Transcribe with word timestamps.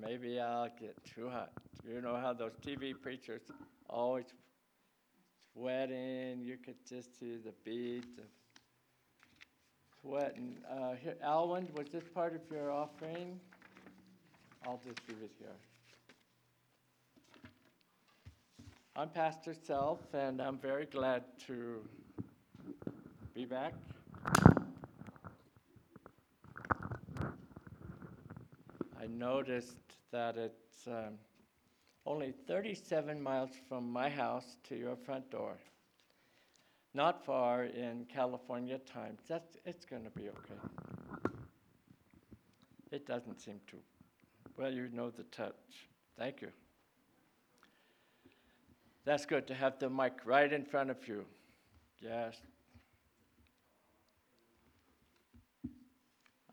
maybe 0.00 0.40
I'll 0.40 0.68
get 0.80 0.96
too 1.04 1.28
hot. 1.28 1.52
You 1.88 2.00
know 2.00 2.16
how 2.16 2.32
those 2.32 2.52
TV 2.64 2.94
preachers 3.00 3.42
always 3.88 4.26
sweating. 5.52 6.40
You 6.42 6.56
could 6.56 6.76
just 6.88 7.18
see 7.18 7.36
the 7.36 7.52
beads 7.64 8.18
of 8.18 8.24
sweating. 10.00 10.56
Uh, 10.70 10.94
here, 10.94 11.16
Alwyn, 11.22 11.68
was 11.76 11.88
this 11.88 12.04
part 12.14 12.34
of 12.34 12.40
your 12.50 12.70
offering? 12.70 13.38
I'll 14.66 14.80
just 14.86 15.00
leave 15.08 15.22
it 15.22 15.32
here. 15.38 15.48
I'm 18.96 19.08
Pastor 19.08 19.54
Self, 19.54 20.00
and 20.12 20.42
I'm 20.42 20.58
very 20.58 20.84
glad 20.84 21.22
to 21.46 21.80
be 23.34 23.44
back. 23.44 23.72
I 28.99 28.99
noticed 29.18 29.76
that 30.12 30.36
it's 30.36 30.86
um, 30.86 31.14
only 32.06 32.32
37 32.46 33.20
miles 33.20 33.50
from 33.68 33.90
my 33.90 34.08
house 34.08 34.56
to 34.68 34.76
your 34.76 34.96
front 34.96 35.30
door. 35.30 35.56
Not 36.94 37.24
far 37.24 37.64
in 37.64 38.06
California 38.12 38.78
time. 38.78 39.16
That's, 39.28 39.56
it's 39.64 39.84
going 39.84 40.04
to 40.04 40.10
be 40.10 40.28
okay. 40.28 40.60
It 42.90 43.06
doesn't 43.06 43.40
seem 43.40 43.60
to. 43.68 43.76
Well, 44.56 44.72
you 44.72 44.88
know 44.92 45.10
the 45.10 45.22
touch. 45.24 45.54
Thank 46.18 46.42
you. 46.42 46.48
That's 49.04 49.24
good 49.24 49.46
to 49.46 49.54
have 49.54 49.78
the 49.78 49.88
mic 49.88 50.14
right 50.24 50.52
in 50.52 50.64
front 50.64 50.90
of 50.90 51.06
you. 51.06 51.24
Yes. 52.00 52.36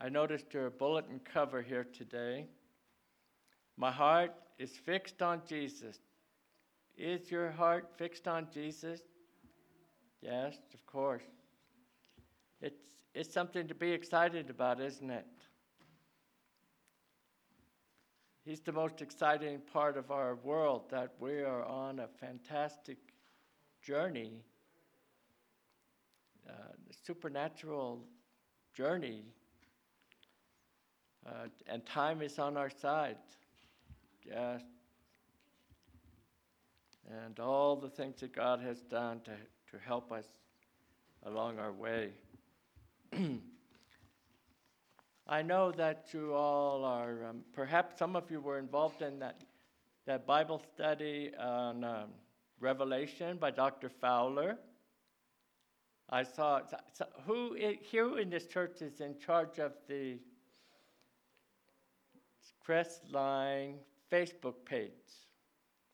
I 0.00 0.08
noticed 0.08 0.54
your 0.54 0.70
bulletin 0.70 1.20
cover 1.24 1.60
here 1.60 1.84
today. 1.84 2.46
My 3.76 3.90
heart 3.90 4.32
is 4.58 4.70
fixed 4.70 5.22
on 5.22 5.42
Jesus. 5.48 5.98
Is 6.96 7.30
your 7.30 7.50
heart 7.50 7.90
fixed 7.96 8.28
on 8.28 8.46
Jesus? 8.52 9.00
Yes, 10.20 10.56
of 10.72 10.86
course. 10.86 11.24
It's, 12.60 12.80
it's 13.12 13.32
something 13.32 13.66
to 13.66 13.74
be 13.74 13.90
excited 13.90 14.50
about, 14.50 14.80
isn't 14.80 15.10
it? 15.10 15.26
He's 18.44 18.60
the 18.60 18.72
most 18.72 19.02
exciting 19.02 19.60
part 19.72 19.96
of 19.96 20.10
our 20.10 20.36
world, 20.36 20.90
that 20.90 21.12
we 21.20 21.40
are 21.40 21.64
on 21.64 21.98
a 21.98 22.08
fantastic 22.08 22.98
journey, 23.82 24.42
uh, 26.48 26.52
supernatural 27.04 28.04
journey 28.74 29.24
uh, 31.28 31.48
and 31.66 31.84
time 31.84 32.22
is 32.22 32.38
on 32.38 32.56
our 32.56 32.70
side. 32.70 33.16
Yes. 34.24 34.62
And 37.24 37.38
all 37.38 37.76
the 37.76 37.88
things 37.88 38.20
that 38.20 38.34
God 38.34 38.60
has 38.60 38.80
done 38.82 39.20
to, 39.20 39.30
to 39.30 39.84
help 39.84 40.10
us 40.12 40.24
along 41.24 41.58
our 41.58 41.72
way. 41.72 42.10
I 45.26 45.42
know 45.42 45.72
that 45.72 46.06
you 46.12 46.32
all 46.32 46.84
are, 46.84 47.26
um, 47.28 47.40
perhaps 47.52 47.98
some 47.98 48.16
of 48.16 48.30
you 48.30 48.40
were 48.40 48.58
involved 48.58 49.02
in 49.02 49.18
that, 49.18 49.42
that 50.06 50.26
Bible 50.26 50.62
study 50.74 51.32
on 51.38 51.84
um, 51.84 52.08
Revelation 52.60 53.36
by 53.36 53.50
Dr. 53.50 53.90
Fowler. 53.90 54.56
I 56.08 56.22
saw, 56.22 56.62
so 56.92 57.04
who 57.26 57.54
here 57.82 58.18
in 58.18 58.30
this 58.30 58.46
church 58.46 58.80
is 58.80 59.00
in 59.00 59.18
charge 59.18 59.58
of 59.58 59.72
the 59.86 60.18
Crestline 62.68 63.76
Facebook 64.12 64.56
page. 64.66 64.90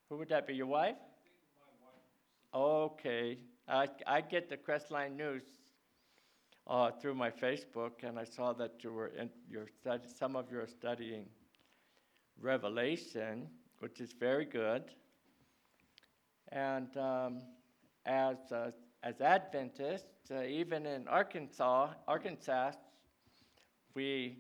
Who 0.09 0.17
would 0.17 0.29
that 0.31 0.47
be? 0.47 0.55
Your 0.55 0.67
wife? 0.67 0.97
Okay. 2.53 3.39
I, 3.69 3.89
I 4.07 4.21
get 4.21 4.49
the 4.49 4.57
Crestline 4.57 5.17
news 5.17 5.45
uh, 6.67 6.91
through 6.91 7.15
my 7.15 7.31
Facebook, 7.31 8.03
and 8.03 8.19
I 8.19 8.25
saw 8.25 8.53
that 8.55 8.83
you 8.83 8.93
were 8.93 9.09
in 9.09 9.31
your 9.49 9.69
study, 9.69 10.03
some 10.09 10.35
of 10.35 10.51
you 10.51 10.59
are 10.59 10.67
studying 10.67 11.27
Revelation, 12.41 13.47
which 13.79 14.01
is 14.01 14.13
very 14.13 14.45
good. 14.45 14.83
And 16.51 16.97
um, 16.97 17.43
as 18.05 18.37
uh, 18.51 18.71
as 19.03 19.21
Adventists, 19.21 20.31
uh, 20.31 20.43
even 20.43 20.87
in 20.87 21.07
Arkansas, 21.07 21.91
Arkansas, 22.09 22.73
we 23.95 24.39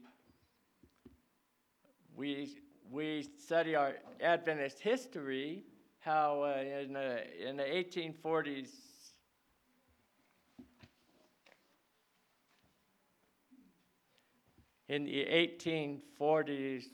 we, 2.16 2.56
we 2.91 3.28
study 3.38 3.75
our 3.75 3.94
Adventist 4.20 4.80
history, 4.80 5.64
how 6.00 6.42
uh, 6.42 6.62
in, 6.62 6.92
the, 6.92 7.48
in 7.48 7.56
the 7.56 7.64
1840s, 7.64 8.69
in 14.88 15.04
the 15.04 15.26
1840s, 15.60 16.84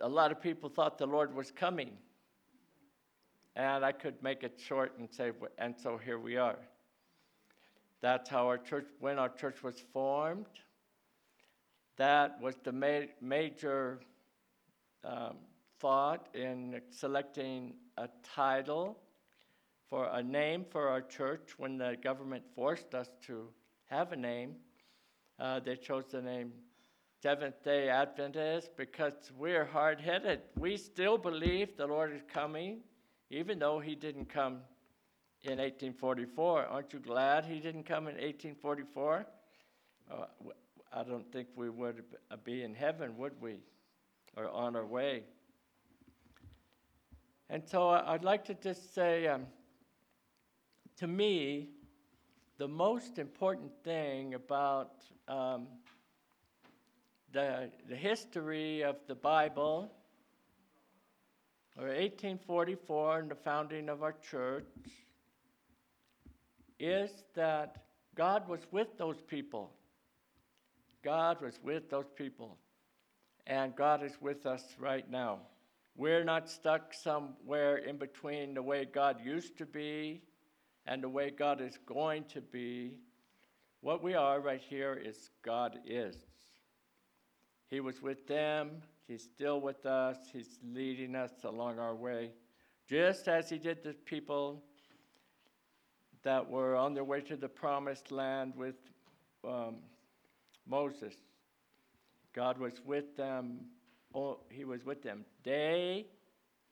a 0.00 0.08
lot 0.08 0.32
of 0.32 0.40
people 0.40 0.68
thought 0.68 0.98
the 0.98 1.06
Lord 1.06 1.34
was 1.34 1.50
coming. 1.50 1.92
And 3.54 3.84
I 3.84 3.92
could 3.92 4.22
make 4.22 4.42
it 4.42 4.58
short 4.58 4.98
and 4.98 5.08
say, 5.10 5.32
and 5.58 5.74
so 5.76 5.98
here 5.98 6.18
we 6.18 6.36
are. 6.36 6.58
That's 8.00 8.28
how 8.30 8.46
our 8.46 8.56
church, 8.56 8.86
when 8.98 9.18
our 9.18 9.28
church 9.28 9.62
was 9.62 9.82
formed. 9.92 10.46
That 12.00 12.40
was 12.40 12.54
the 12.64 12.72
ma- 12.72 13.12
major 13.20 14.00
um, 15.04 15.36
thought 15.80 16.28
in 16.34 16.80
selecting 16.88 17.74
a 17.98 18.08
title 18.22 18.96
for 19.90 20.08
a 20.10 20.22
name 20.22 20.64
for 20.70 20.88
our 20.88 21.02
church 21.02 21.58
when 21.58 21.76
the 21.76 21.98
government 22.02 22.42
forced 22.54 22.94
us 22.94 23.10
to 23.26 23.48
have 23.90 24.12
a 24.12 24.16
name. 24.16 24.54
Uh, 25.38 25.60
they 25.60 25.76
chose 25.76 26.04
the 26.10 26.22
name 26.22 26.52
Seventh 27.22 27.62
day 27.62 27.90
Adventist 27.90 28.74
because 28.78 29.30
we're 29.36 29.66
hard 29.66 30.00
headed. 30.00 30.40
We 30.58 30.78
still 30.78 31.18
believe 31.18 31.76
the 31.76 31.86
Lord 31.86 32.14
is 32.14 32.22
coming, 32.32 32.78
even 33.28 33.58
though 33.58 33.78
He 33.78 33.94
didn't 33.94 34.30
come 34.30 34.60
in 35.42 35.58
1844. 35.58 36.64
Aren't 36.64 36.94
you 36.94 36.98
glad 36.98 37.44
He 37.44 37.60
didn't 37.60 37.84
come 37.84 38.08
in 38.08 38.14
1844? 38.14 39.26
Uh, 40.10 40.24
I 40.92 41.04
don't 41.04 41.30
think 41.32 41.48
we 41.54 41.70
would 41.70 42.02
be 42.44 42.62
in 42.62 42.74
heaven, 42.74 43.16
would 43.16 43.40
we? 43.40 43.58
Or 44.36 44.48
on 44.48 44.74
our 44.74 44.86
way. 44.86 45.22
And 47.48 47.62
so 47.66 47.90
I'd 47.90 48.24
like 48.24 48.44
to 48.46 48.54
just 48.54 48.94
say 48.94 49.26
um, 49.26 49.46
to 50.98 51.06
me, 51.06 51.70
the 52.58 52.68
most 52.68 53.18
important 53.18 53.72
thing 53.82 54.34
about 54.34 55.02
um, 55.28 55.66
the, 57.32 57.70
the 57.88 57.96
history 57.96 58.82
of 58.82 58.96
the 59.06 59.14
Bible, 59.14 59.90
or 61.76 61.86
1844 61.86 63.20
and 63.20 63.30
the 63.30 63.34
founding 63.34 63.88
of 63.88 64.02
our 64.02 64.14
church, 64.30 64.64
is 66.78 67.10
that 67.34 67.84
God 68.14 68.46
was 68.48 68.60
with 68.70 68.98
those 68.98 69.20
people. 69.20 69.72
God 71.02 71.40
was 71.40 71.58
with 71.62 71.90
those 71.90 72.10
people, 72.16 72.58
and 73.46 73.74
God 73.74 74.02
is 74.02 74.12
with 74.20 74.46
us 74.46 74.62
right 74.78 75.08
now. 75.10 75.40
We're 75.96 76.24
not 76.24 76.48
stuck 76.48 76.94
somewhere 76.94 77.78
in 77.78 77.96
between 77.96 78.54
the 78.54 78.62
way 78.62 78.86
God 78.86 79.16
used 79.24 79.58
to 79.58 79.66
be 79.66 80.22
and 80.86 81.02
the 81.02 81.08
way 81.08 81.30
God 81.30 81.60
is 81.60 81.78
going 81.86 82.24
to 82.32 82.40
be. 82.40 82.94
What 83.80 84.02
we 84.02 84.14
are 84.14 84.40
right 84.40 84.60
here 84.60 85.00
is 85.02 85.30
God 85.42 85.78
is. 85.86 86.16
He 87.68 87.80
was 87.80 88.02
with 88.02 88.26
them, 88.26 88.82
He's 89.06 89.22
still 89.22 89.60
with 89.60 89.86
us, 89.86 90.16
He's 90.32 90.58
leading 90.64 91.14
us 91.14 91.32
along 91.44 91.78
our 91.78 91.94
way, 91.94 92.32
just 92.88 93.28
as 93.28 93.48
He 93.48 93.58
did 93.58 93.82
the 93.82 93.92
people 93.92 94.62
that 96.22 96.48
were 96.48 96.76
on 96.76 96.94
their 96.94 97.04
way 97.04 97.20
to 97.22 97.36
the 97.36 97.48
promised 97.48 98.10
land 98.10 98.52
with 98.56 98.76
um, 99.46 99.76
Moses. 100.70 101.14
God 102.32 102.58
was 102.58 102.80
with 102.86 103.16
them, 103.16 103.60
oh, 104.14 104.38
he 104.50 104.64
was 104.64 104.84
with 104.84 105.02
them 105.02 105.24
day 105.42 106.06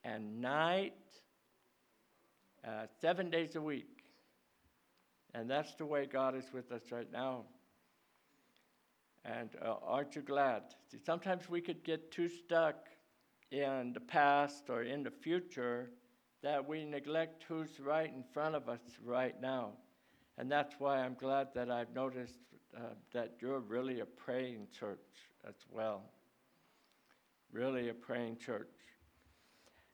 and 0.05 0.41
night, 0.41 0.95
uh, 2.67 2.87
seven 3.01 3.29
days 3.29 3.57
a 3.57 3.61
week. 3.61 4.05
And 5.35 5.51
that's 5.51 5.75
the 5.75 5.85
way 5.85 6.07
God 6.07 6.37
is 6.37 6.45
with 6.53 6.71
us 6.73 6.83
right 6.91 7.11
now. 7.13 7.45
And 9.25 9.51
uh, 9.63 9.75
aren't 9.85 10.15
you 10.15 10.23
glad? 10.23 10.63
See, 10.91 10.99
sometimes 11.05 11.51
we 11.51 11.61
could 11.61 11.85
get 11.85 12.11
too 12.11 12.29
stuck 12.29 12.89
in 13.51 13.93
the 13.93 14.01
past 14.01 14.71
or 14.71 14.83
in 14.83 15.03
the 15.03 15.11
future 15.11 15.91
that 16.43 16.67
we 16.67 16.85
neglect 16.85 17.45
who's 17.49 17.81
right 17.81 18.13
in 18.13 18.23
front 18.33 18.55
of 18.55 18.69
us 18.69 18.81
right 19.05 19.39
now. 19.41 19.73
And 20.39 20.51
that's 20.51 20.77
why 20.79 20.99
I'm 20.99 21.15
glad 21.15 21.49
that 21.55 21.71
I've 21.71 21.93
noticed 21.95 22.39
uh, 22.79 22.95
that 23.13 23.35
you're 23.41 23.61
really 23.61 24.01
a 24.01 24.07
praying 24.07 24.69
church 24.79 24.99
as 25.49 25.55
well. 25.71 26.03
Really 27.53 27.89
a 27.89 27.95
praying 27.95 28.37
church. 28.37 28.69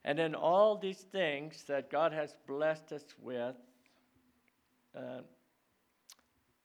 And 0.05 0.19
in 0.19 0.35
all 0.35 0.77
these 0.77 1.07
things 1.13 1.65
that 1.67 1.91
God 1.91 2.13
has 2.13 2.37
blessed 2.47 2.93
us 2.93 3.05
with, 3.19 3.57
uh, 4.95 5.21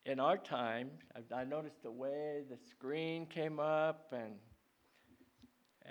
in 0.05 0.19
our 0.19 0.37
time, 0.37 0.89
I, 1.15 1.41
I 1.41 1.43
noticed 1.45 1.83
the 1.83 1.91
way 1.91 2.43
the 2.49 2.57
screen 2.69 3.25
came 3.25 3.59
up 3.59 4.11
and 4.11 4.33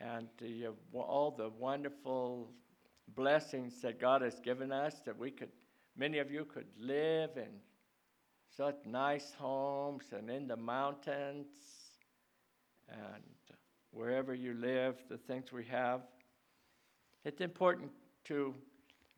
and 0.00 0.28
the, 0.38 0.66
uh, 0.66 0.98
all 0.98 1.30
the 1.36 1.50
wonderful 1.58 2.52
blessings 3.14 3.80
that 3.82 4.00
God 4.00 4.22
has 4.22 4.38
given 4.40 4.70
us 4.70 4.94
that 5.04 5.18
we 5.18 5.30
could, 5.30 5.50
many 5.96 6.18
of 6.18 6.30
you 6.30 6.44
could 6.44 6.66
live 6.78 7.30
in 7.36 7.50
such 8.58 8.84
nice 8.84 9.34
homes 9.38 10.06
and 10.10 10.28
in 10.28 10.48
the 10.48 10.56
mountains 10.56 11.46
and 12.88 13.22
wherever 13.92 14.34
you 14.34 14.52
live, 14.54 14.96
the 15.08 15.16
things 15.16 15.52
we 15.52 15.64
have. 15.64 16.00
It's 17.24 17.40
important 17.40 17.92
to 18.24 18.52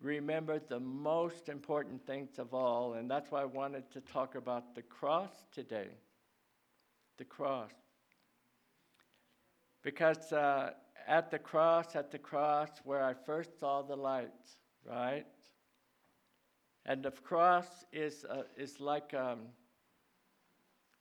remember 0.03 0.59
the 0.59 0.79
most 0.79 1.49
important 1.49 2.07
things 2.07 2.39
of 2.39 2.53
all, 2.53 2.95
and 2.95 3.11
that's 3.11 3.31
why 3.31 3.41
I 3.41 3.47
wanted 3.47 3.91
to 3.93 4.03
talk 4.03 4.35
about 4.35 4.75
the 4.75 4.83
cross 4.83 5.33
today. 5.53 5.89
The 7.17 7.25
cross. 7.25 7.71
Because 9.83 10.35
uh, 10.35 10.73
at 11.09 11.31
the 11.31 11.39
cross, 11.39 11.97
at 11.97 12.11
the 12.11 12.19
cross, 12.19 12.69
where 12.85 13.03
I 13.03 13.15
first 13.15 13.59
saw 13.59 13.81
the 13.81 13.97
light, 13.97 14.29
right? 14.87 15.25
And 16.87 17.03
the 17.03 17.11
cross 17.11 17.67
is, 17.93 18.25
uh, 18.29 18.43
is 18.57 18.81
like 18.81 19.15
um, 19.15 19.41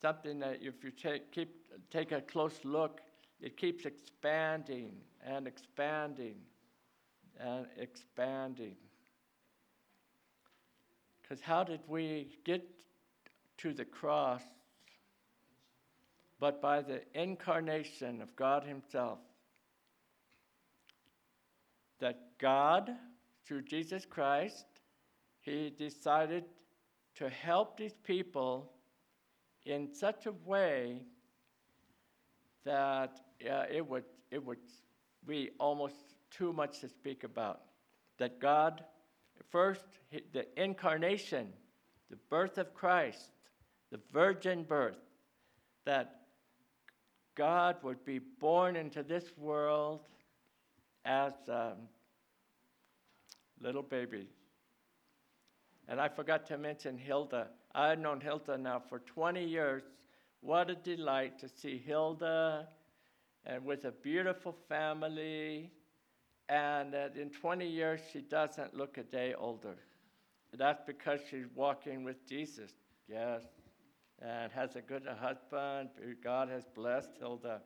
something 0.01 0.39
that 0.39 0.59
if 0.61 0.83
you 0.83 0.91
take, 0.91 1.31
keep, 1.31 1.55
take 1.89 2.11
a 2.11 2.21
close 2.21 2.59
look, 2.63 3.01
it 3.41 3.57
keeps 3.57 3.85
expanding 3.85 4.91
and 5.25 5.47
expanding 5.47 6.35
and 7.39 7.65
expanding. 7.77 8.75
Because 11.21 11.41
how 11.41 11.63
did 11.63 11.81
we 11.87 12.27
get 12.43 12.67
to 13.59 13.73
the 13.73 13.85
cross? 13.85 14.41
But 16.39 16.61
by 16.61 16.81
the 16.81 17.01
incarnation 17.13 18.21
of 18.21 18.35
God 18.35 18.63
Himself. 18.63 19.19
That 21.99 22.19
God, 22.39 22.91
through 23.45 23.63
Jesus 23.63 24.05
Christ, 24.05 24.65
He 25.49 25.71
decided 25.71 26.43
to 27.15 27.27
help 27.27 27.75
these 27.75 27.95
people 28.03 28.71
in 29.65 29.91
such 29.91 30.27
a 30.27 30.31
way 30.45 31.01
that 32.65 33.19
uh, 33.49 33.63
it, 33.71 33.87
would, 33.87 34.03
it 34.29 34.45
would 34.45 34.59
be 35.25 35.49
almost 35.59 35.95
too 36.29 36.53
much 36.53 36.81
to 36.81 36.87
speak 36.87 37.23
about. 37.23 37.61
That 38.19 38.39
God, 38.39 38.83
first, 39.49 39.85
the 40.33 40.45
incarnation, 40.55 41.47
the 42.11 42.17
birth 42.29 42.59
of 42.59 42.75
Christ, 42.75 43.31
the 43.91 43.99
virgin 44.13 44.61
birth, 44.61 44.99
that 45.83 46.25
God 47.33 47.77
would 47.81 48.05
be 48.05 48.19
born 48.19 48.75
into 48.75 49.01
this 49.01 49.31
world 49.35 50.01
as 51.05 51.33
a 51.47 51.73
little 53.59 53.81
baby. 53.81 54.27
And 55.89 55.99
I 55.99 56.07
forgot 56.07 56.45
to 56.45 56.57
mention 56.57 56.97
Hilda. 56.97 57.47
I've 57.75 57.99
known 57.99 58.21
Hilda 58.21 58.57
now 58.57 58.81
for 58.87 58.99
20 58.99 59.43
years. 59.43 59.83
What 60.39 60.69
a 60.69 60.75
delight 60.75 61.37
to 61.39 61.49
see 61.49 61.77
Hilda 61.77 62.69
and 63.45 63.65
with 63.65 63.83
a 63.83 63.91
beautiful 63.91 64.55
family. 64.69 65.71
And 66.47 66.93
that 66.93 67.17
in 67.17 67.29
20 67.29 67.67
years, 67.67 67.99
she 68.13 68.21
doesn't 68.21 68.73
look 68.73 68.97
a 68.97 69.03
day 69.03 69.33
older. 69.37 69.75
That's 70.57 70.81
because 70.87 71.19
she's 71.29 71.45
walking 71.53 72.05
with 72.05 72.25
Jesus. 72.25 72.71
Yes 73.09 73.43
and 74.21 74.51
has 74.51 74.75
a 74.75 74.81
good 74.81 75.07
husband. 75.19 75.89
God 76.23 76.49
has 76.49 76.65
blessed 76.75 77.11
Hilda. 77.19 77.61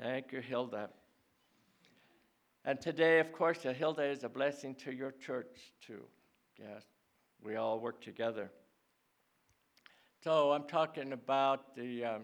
Thank 0.00 0.32
you, 0.32 0.40
Hilda. 0.40 0.90
And 2.64 2.80
today, 2.80 3.20
of 3.20 3.32
course, 3.32 3.62
Hilda 3.62 4.04
is 4.04 4.24
a 4.24 4.28
blessing 4.28 4.74
to 4.76 4.92
your 4.92 5.12
church, 5.12 5.72
too. 5.84 6.02
Yes, 6.58 6.82
we 7.42 7.56
all 7.56 7.80
work 7.80 8.00
together. 8.00 8.50
So 10.22 10.52
I'm 10.52 10.64
talking 10.64 11.12
about 11.12 11.76
the 11.76 12.04
um, 12.04 12.22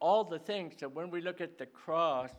all 0.00 0.24
the 0.24 0.38
things 0.38 0.74
that 0.80 0.92
when 0.92 1.10
we 1.10 1.20
look 1.20 1.40
at 1.40 1.58
the 1.58 1.66
cross, 1.66 2.30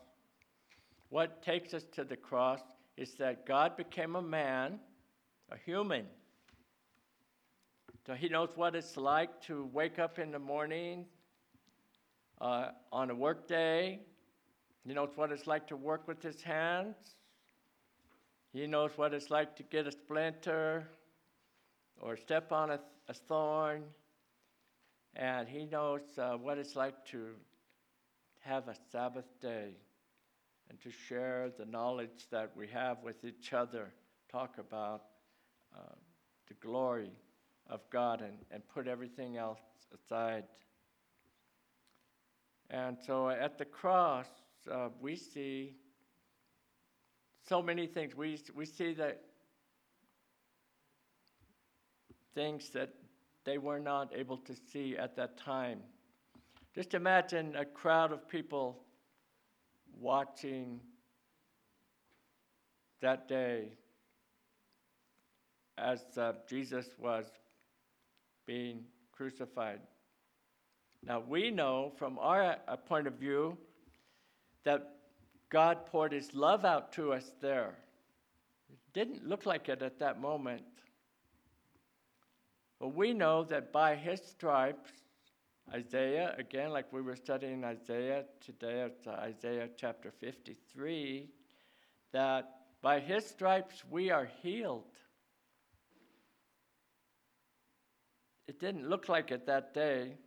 what 1.09 1.41
takes 1.41 1.73
us 1.73 1.83
to 1.93 2.03
the 2.03 2.15
cross 2.15 2.61
is 2.97 3.13
that 3.15 3.45
God 3.45 3.77
became 3.77 4.15
a 4.15 4.21
man, 4.21 4.79
a 5.51 5.57
human 5.57 6.05
so 8.05 8.13
he 8.13 8.27
knows 8.27 8.49
what 8.55 8.75
it's 8.75 8.97
like 8.97 9.41
to 9.43 9.69
wake 9.71 9.97
up 9.97 10.19
in 10.19 10.31
the 10.31 10.39
morning 10.39 11.05
uh, 12.41 12.71
on 12.91 13.09
a 13.09 13.15
work 13.15 13.47
day. 13.47 14.01
He 14.85 14.93
knows 14.93 15.11
what 15.15 15.31
it's 15.31 15.47
like 15.47 15.67
to 15.67 15.77
work 15.77 16.05
with 16.05 16.21
his 16.21 16.41
hands. 16.41 16.95
He 18.53 18.67
knows 18.67 18.91
what 18.95 19.15
it's 19.15 19.31
like 19.31 19.55
to 19.55 19.63
get 19.63 19.87
a 19.87 19.91
splinter 19.91 20.87
or 21.99 22.15
step 22.15 22.51
on 22.51 22.69
a, 22.69 22.79
a 23.09 23.13
thorn. 23.13 23.83
And 25.15 25.47
he 25.47 25.65
knows 25.65 26.01
uh, 26.19 26.33
what 26.33 26.59
it's 26.59 26.75
like 26.75 27.03
to 27.07 27.29
have 28.41 28.67
a 28.67 28.75
Sabbath 28.91 29.25
day 29.41 29.71
and 30.69 30.79
to 30.81 30.91
share 30.91 31.51
the 31.57 31.65
knowledge 31.65 32.27
that 32.29 32.51
we 32.55 32.67
have 32.67 32.97
with 33.03 33.25
each 33.25 33.53
other, 33.53 33.91
talk 34.31 34.57
about 34.59 35.01
uh, 35.75 35.95
the 36.47 36.53
glory 36.55 37.11
of 37.69 37.81
God 37.89 38.21
and, 38.21 38.37
and 38.51 38.61
put 38.67 38.87
everything 38.87 39.37
else 39.37 39.61
aside. 39.93 40.43
And 42.69 42.97
so 43.05 43.29
at 43.29 43.57
the 43.57 43.65
cross, 43.65 44.27
uh, 44.71 44.89
we 45.01 45.15
see 45.15 45.75
so 47.47 47.61
many 47.61 47.87
things. 47.87 48.15
We, 48.15 48.39
we 48.55 48.65
see 48.65 48.93
that 48.93 49.21
things 52.33 52.69
that 52.69 52.89
they 53.45 53.57
were 53.57 53.79
not 53.79 54.11
able 54.15 54.37
to 54.37 54.55
see 54.71 54.97
at 54.97 55.15
that 55.17 55.37
time. 55.37 55.79
Just 56.73 56.93
imagine 56.93 57.55
a 57.55 57.65
crowd 57.65 58.11
of 58.11 58.27
people 58.27 58.79
watching 59.99 60.79
that 63.01 63.27
day 63.27 63.73
as 65.77 66.01
uh, 66.17 66.33
Jesus 66.49 66.87
was 66.97 67.25
being 68.45 68.85
crucified. 69.11 69.79
Now, 71.05 71.19
we 71.19 71.51
know 71.51 71.91
from 71.97 72.17
our 72.19 72.55
uh, 72.67 72.77
point 72.77 73.07
of 73.07 73.15
view 73.15 73.57
that 74.63 74.95
God 75.53 75.85
poured 75.85 76.11
his 76.11 76.33
love 76.33 76.65
out 76.65 76.91
to 76.93 77.13
us 77.13 77.31
there. 77.39 77.75
It 78.69 78.79
didn't 78.93 79.25
look 79.25 79.45
like 79.45 79.69
it 79.69 79.81
at 79.81 79.99
that 79.99 80.19
moment. 80.19 80.63
But 82.79 82.93
we 82.93 83.13
know 83.13 83.45
that 83.45 83.71
by 83.71 83.95
his 83.95 84.21
stripes, 84.21 84.91
Isaiah, 85.73 86.35
again, 86.37 86.71
like 86.71 86.91
we 86.91 87.01
were 87.01 87.15
studying 87.15 87.63
Isaiah 87.63 88.25
today, 88.45 88.81
it's 88.81 89.07
Isaiah 89.07 89.69
chapter 89.77 90.11
53, 90.19 91.29
that 92.11 92.49
by 92.81 92.99
his 92.99 93.25
stripes 93.25 93.83
we 93.89 94.11
are 94.11 94.27
healed. 94.41 94.91
it 98.47 98.59
didn't 98.59 98.87
look 98.89 99.09
like 99.09 99.31
it 99.31 99.45
that 99.45 99.73
day. 99.73 100.17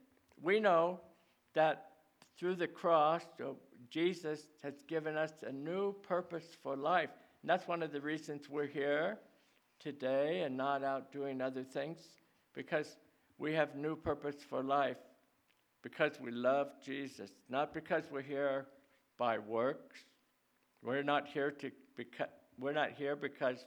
We 0.41 0.61
know 0.61 1.01
that 1.55 1.91
through 2.39 2.57
the 2.57 2.67
cross, 2.67 3.23
uh, 3.41 3.53
Jesus 3.91 4.47
has 4.63 4.83
given 4.87 5.17
us 5.17 5.33
a 5.47 5.53
new 5.53 5.93
purpose 6.03 6.57
for 6.63 6.77
life. 6.77 7.11
And 7.43 7.51
that's 7.51 7.69
one 7.69 7.83
of 7.83 7.93
the 7.93 8.01
reasons 8.01 8.49
we're 8.49 8.67
here 8.67 9.19
today 9.79 10.43
and 10.43 10.57
not 10.57 10.83
out 10.83 11.13
doing 11.13 11.41
other 11.41 11.63
things, 11.63 11.99
because 12.55 12.97
we 13.39 13.53
have 13.53 13.77
new 13.77 13.95
purpose 13.95 14.37
for 14.49 14.63
life, 14.63 14.97
because 15.83 16.21
we 16.21 16.31
love 16.31 16.69
Jesus, 16.85 17.31
not 17.49 17.75
because 17.75 18.05
we're 18.11 18.23
here 18.23 18.67
by 19.19 19.39
works. 19.39 20.01
We're 20.83 21.03
not 21.03 21.27
here 21.27 21.51
to 21.51 21.71
beca- 21.99 22.29
we're 22.59 22.73
not 22.73 22.93
here 22.93 23.17
because 23.17 23.67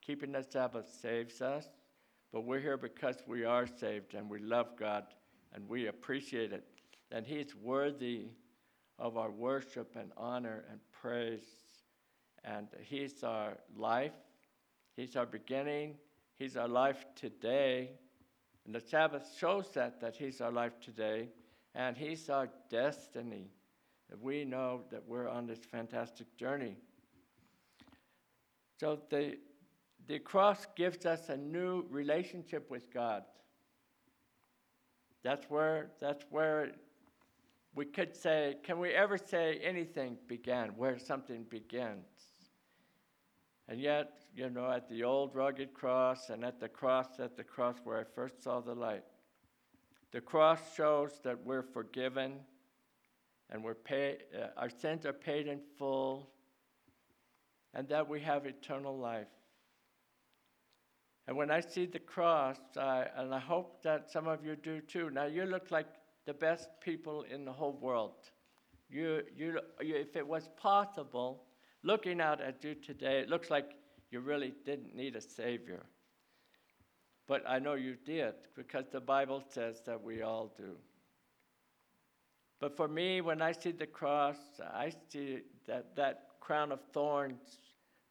keeping 0.00 0.32
the 0.32 0.44
Sabbath 0.48 0.88
saves 1.00 1.40
us. 1.42 1.66
But 2.32 2.44
we're 2.44 2.60
here 2.60 2.76
because 2.76 3.16
we 3.26 3.44
are 3.44 3.66
saved 3.66 4.14
and 4.14 4.28
we 4.28 4.38
love 4.38 4.76
God 4.78 5.04
and 5.54 5.68
we 5.68 5.86
appreciate 5.86 6.52
it. 6.52 6.64
And 7.10 7.26
He's 7.26 7.54
worthy 7.54 8.26
of 8.98 9.16
our 9.16 9.30
worship 9.30 9.96
and 9.96 10.10
honor 10.16 10.64
and 10.70 10.80
praise. 10.92 11.46
And 12.44 12.68
He's 12.80 13.22
our 13.22 13.58
life, 13.76 14.12
He's 14.96 15.16
our 15.16 15.26
beginning, 15.26 15.96
He's 16.38 16.56
our 16.56 16.68
life 16.68 17.04
today. 17.14 17.90
And 18.64 18.74
the 18.74 18.80
Sabbath 18.80 19.34
shows 19.38 19.70
that, 19.74 20.00
that 20.00 20.16
He's 20.16 20.40
our 20.40 20.52
life 20.52 20.78
today, 20.80 21.28
and 21.74 21.96
He's 21.96 22.28
our 22.28 22.48
destiny. 22.70 23.50
That 24.10 24.20
we 24.22 24.44
know 24.44 24.82
that 24.90 25.02
we're 25.06 25.28
on 25.28 25.46
this 25.46 25.60
fantastic 25.70 26.34
journey. 26.36 26.76
So 28.80 29.00
the, 29.10 29.36
the 30.06 30.18
cross 30.18 30.66
gives 30.76 31.04
us 31.04 31.28
a 31.28 31.36
new 31.36 31.84
relationship 31.90 32.70
with 32.70 32.92
God. 32.92 33.24
That's 35.22 35.50
where, 35.50 35.90
that's 36.00 36.24
where 36.30 36.72
we 37.74 37.84
could 37.84 38.16
say, 38.16 38.56
can 38.62 38.78
we 38.78 38.90
ever 38.90 39.18
say 39.18 39.60
anything 39.62 40.16
began, 40.26 40.70
where 40.70 40.98
something 40.98 41.44
begins? 41.44 42.06
And 43.68 43.80
yet, 43.80 44.24
you 44.34 44.48
know, 44.48 44.70
at 44.70 44.88
the 44.88 45.04
old 45.04 45.34
rugged 45.34 45.74
cross 45.74 46.30
and 46.30 46.44
at 46.44 46.58
the 46.58 46.68
cross, 46.68 47.20
at 47.20 47.36
the 47.36 47.44
cross 47.44 47.76
where 47.84 47.98
I 48.00 48.04
first 48.14 48.42
saw 48.42 48.60
the 48.60 48.74
light, 48.74 49.04
the 50.10 50.20
cross 50.20 50.58
shows 50.74 51.20
that 51.22 51.38
we're 51.44 51.62
forgiven 51.62 52.40
and 53.50 53.62
we're 53.62 53.76
uh, 53.90 54.46
our 54.56 54.70
sins 54.70 55.04
are 55.06 55.12
paid 55.12 55.46
in 55.46 55.60
full 55.78 56.30
and 57.74 57.88
that 57.88 58.08
we 58.08 58.20
have 58.20 58.46
eternal 58.46 58.96
life. 58.96 59.28
And 61.26 61.36
when 61.36 61.50
I 61.50 61.60
see 61.60 61.84
the 61.84 61.98
cross, 61.98 62.56
I, 62.78 63.06
and 63.16 63.34
I 63.34 63.38
hope 63.38 63.82
that 63.82 64.10
some 64.10 64.26
of 64.26 64.44
you 64.44 64.56
do 64.56 64.80
too. 64.80 65.10
Now, 65.10 65.26
you 65.26 65.44
look 65.44 65.70
like 65.70 65.86
the 66.28 66.34
best 66.34 66.68
people 66.82 67.24
in 67.34 67.46
the 67.46 67.52
whole 67.52 67.78
world. 67.80 68.28
You, 68.90 69.22
you, 69.34 69.60
you, 69.80 69.96
if 69.96 70.14
it 70.14 70.28
was 70.28 70.50
possible, 70.58 71.44
looking 71.82 72.20
out 72.20 72.42
at 72.42 72.62
you 72.62 72.74
today, 72.74 73.20
it 73.20 73.30
looks 73.30 73.48
like 73.48 73.70
you 74.10 74.20
really 74.20 74.52
didn't 74.66 74.94
need 74.94 75.16
a 75.16 75.22
Savior. 75.22 75.86
But 77.26 77.44
I 77.48 77.58
know 77.58 77.74
you 77.74 77.96
did 78.04 78.34
because 78.54 78.84
the 78.92 79.00
Bible 79.00 79.42
says 79.48 79.80
that 79.86 80.02
we 80.02 80.20
all 80.20 80.52
do. 80.54 80.76
But 82.60 82.76
for 82.76 82.88
me, 82.88 83.22
when 83.22 83.40
I 83.40 83.52
see 83.52 83.72
the 83.72 83.86
cross, 83.86 84.36
I 84.60 84.92
see 85.10 85.38
that, 85.66 85.96
that 85.96 86.26
crown 86.40 86.72
of 86.72 86.80
thorns, 86.92 87.56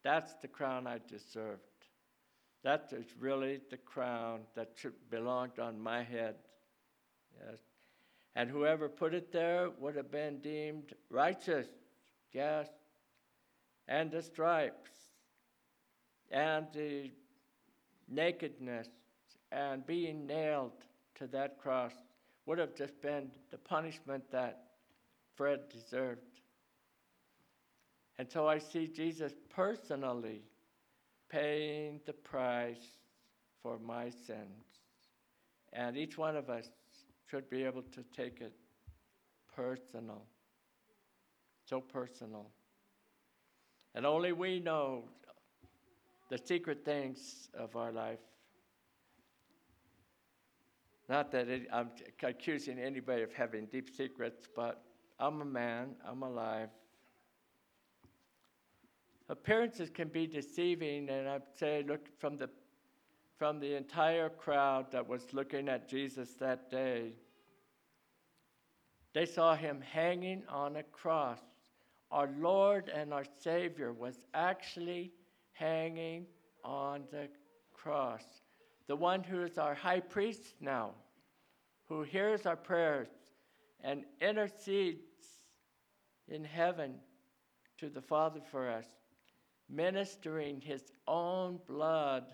that's 0.02 0.34
the 0.42 0.48
crown 0.48 0.88
I 0.88 0.98
deserved. 1.06 1.60
That 2.64 2.92
is 2.92 3.06
really 3.20 3.60
the 3.70 3.76
crown 3.76 4.40
that 4.56 4.70
should, 4.74 4.94
belonged 5.08 5.60
on 5.60 5.80
my 5.80 6.02
head. 6.02 6.34
Yes. 7.46 7.60
And 8.38 8.48
whoever 8.48 8.88
put 8.88 9.14
it 9.14 9.32
there 9.32 9.68
would 9.80 9.96
have 9.96 10.12
been 10.12 10.38
deemed 10.38 10.94
righteous. 11.10 11.66
Yes. 12.32 12.68
And 13.88 14.12
the 14.12 14.22
stripes 14.22 14.92
and 16.30 16.68
the 16.72 17.10
nakedness 18.08 18.86
and 19.50 19.84
being 19.84 20.24
nailed 20.24 20.84
to 21.16 21.26
that 21.26 21.58
cross 21.58 21.94
would 22.46 22.58
have 22.58 22.76
just 22.76 23.02
been 23.02 23.28
the 23.50 23.58
punishment 23.58 24.22
that 24.30 24.68
Fred 25.34 25.68
deserved. 25.68 26.20
And 28.20 28.30
so 28.30 28.46
I 28.46 28.58
see 28.58 28.86
Jesus 28.86 29.32
personally 29.52 30.42
paying 31.28 31.98
the 32.06 32.12
price 32.12 33.00
for 33.64 33.80
my 33.80 34.10
sins. 34.10 34.64
And 35.72 35.96
each 35.96 36.16
one 36.16 36.36
of 36.36 36.48
us 36.48 36.68
should 37.30 37.48
be 37.50 37.64
able 37.64 37.82
to 37.82 38.02
take 38.16 38.40
it 38.40 38.52
personal. 39.54 40.24
So 41.66 41.80
personal. 41.80 42.46
And 43.94 44.06
only 44.06 44.32
we 44.32 44.60
know 44.60 45.04
the 46.30 46.38
secret 46.38 46.84
things 46.84 47.48
of 47.54 47.76
our 47.76 47.92
life. 47.92 48.18
Not 51.08 51.32
that 51.32 51.48
it, 51.48 51.68
I'm 51.72 51.90
accusing 52.22 52.78
anybody 52.78 53.22
of 53.22 53.32
having 53.32 53.66
deep 53.66 53.88
secrets, 53.94 54.46
but 54.54 54.82
I'm 55.18 55.40
a 55.40 55.44
man, 55.44 55.96
I'm 56.06 56.22
alive. 56.22 56.68
Appearances 59.30 59.90
can 59.90 60.08
be 60.08 60.26
deceiving, 60.26 61.08
and 61.10 61.28
I'd 61.28 61.42
say, 61.58 61.84
look 61.86 62.08
from 62.18 62.36
the 62.36 62.48
from 63.38 63.60
the 63.60 63.76
entire 63.76 64.28
crowd 64.28 64.90
that 64.90 65.08
was 65.08 65.32
looking 65.32 65.68
at 65.68 65.88
Jesus 65.88 66.30
that 66.40 66.70
day. 66.70 67.12
They 69.14 69.26
saw 69.26 69.54
him 69.54 69.80
hanging 69.80 70.42
on 70.48 70.76
a 70.76 70.82
cross. 70.82 71.40
Our 72.10 72.28
Lord 72.38 72.90
and 72.92 73.14
our 73.14 73.24
Savior 73.40 73.92
was 73.92 74.16
actually 74.34 75.12
hanging 75.52 76.26
on 76.64 77.04
the 77.12 77.28
cross. 77.72 78.24
The 78.88 78.96
one 78.96 79.22
who 79.22 79.42
is 79.42 79.56
our 79.56 79.74
high 79.74 80.00
priest 80.00 80.54
now, 80.60 80.92
who 81.88 82.02
hears 82.02 82.44
our 82.44 82.56
prayers 82.56 83.08
and 83.82 84.04
intercedes 84.20 84.98
in 86.26 86.44
heaven 86.44 86.94
to 87.78 87.88
the 87.88 88.02
Father 88.02 88.40
for 88.50 88.68
us, 88.68 88.86
ministering 89.70 90.60
his 90.60 90.82
own 91.06 91.60
blood 91.68 92.24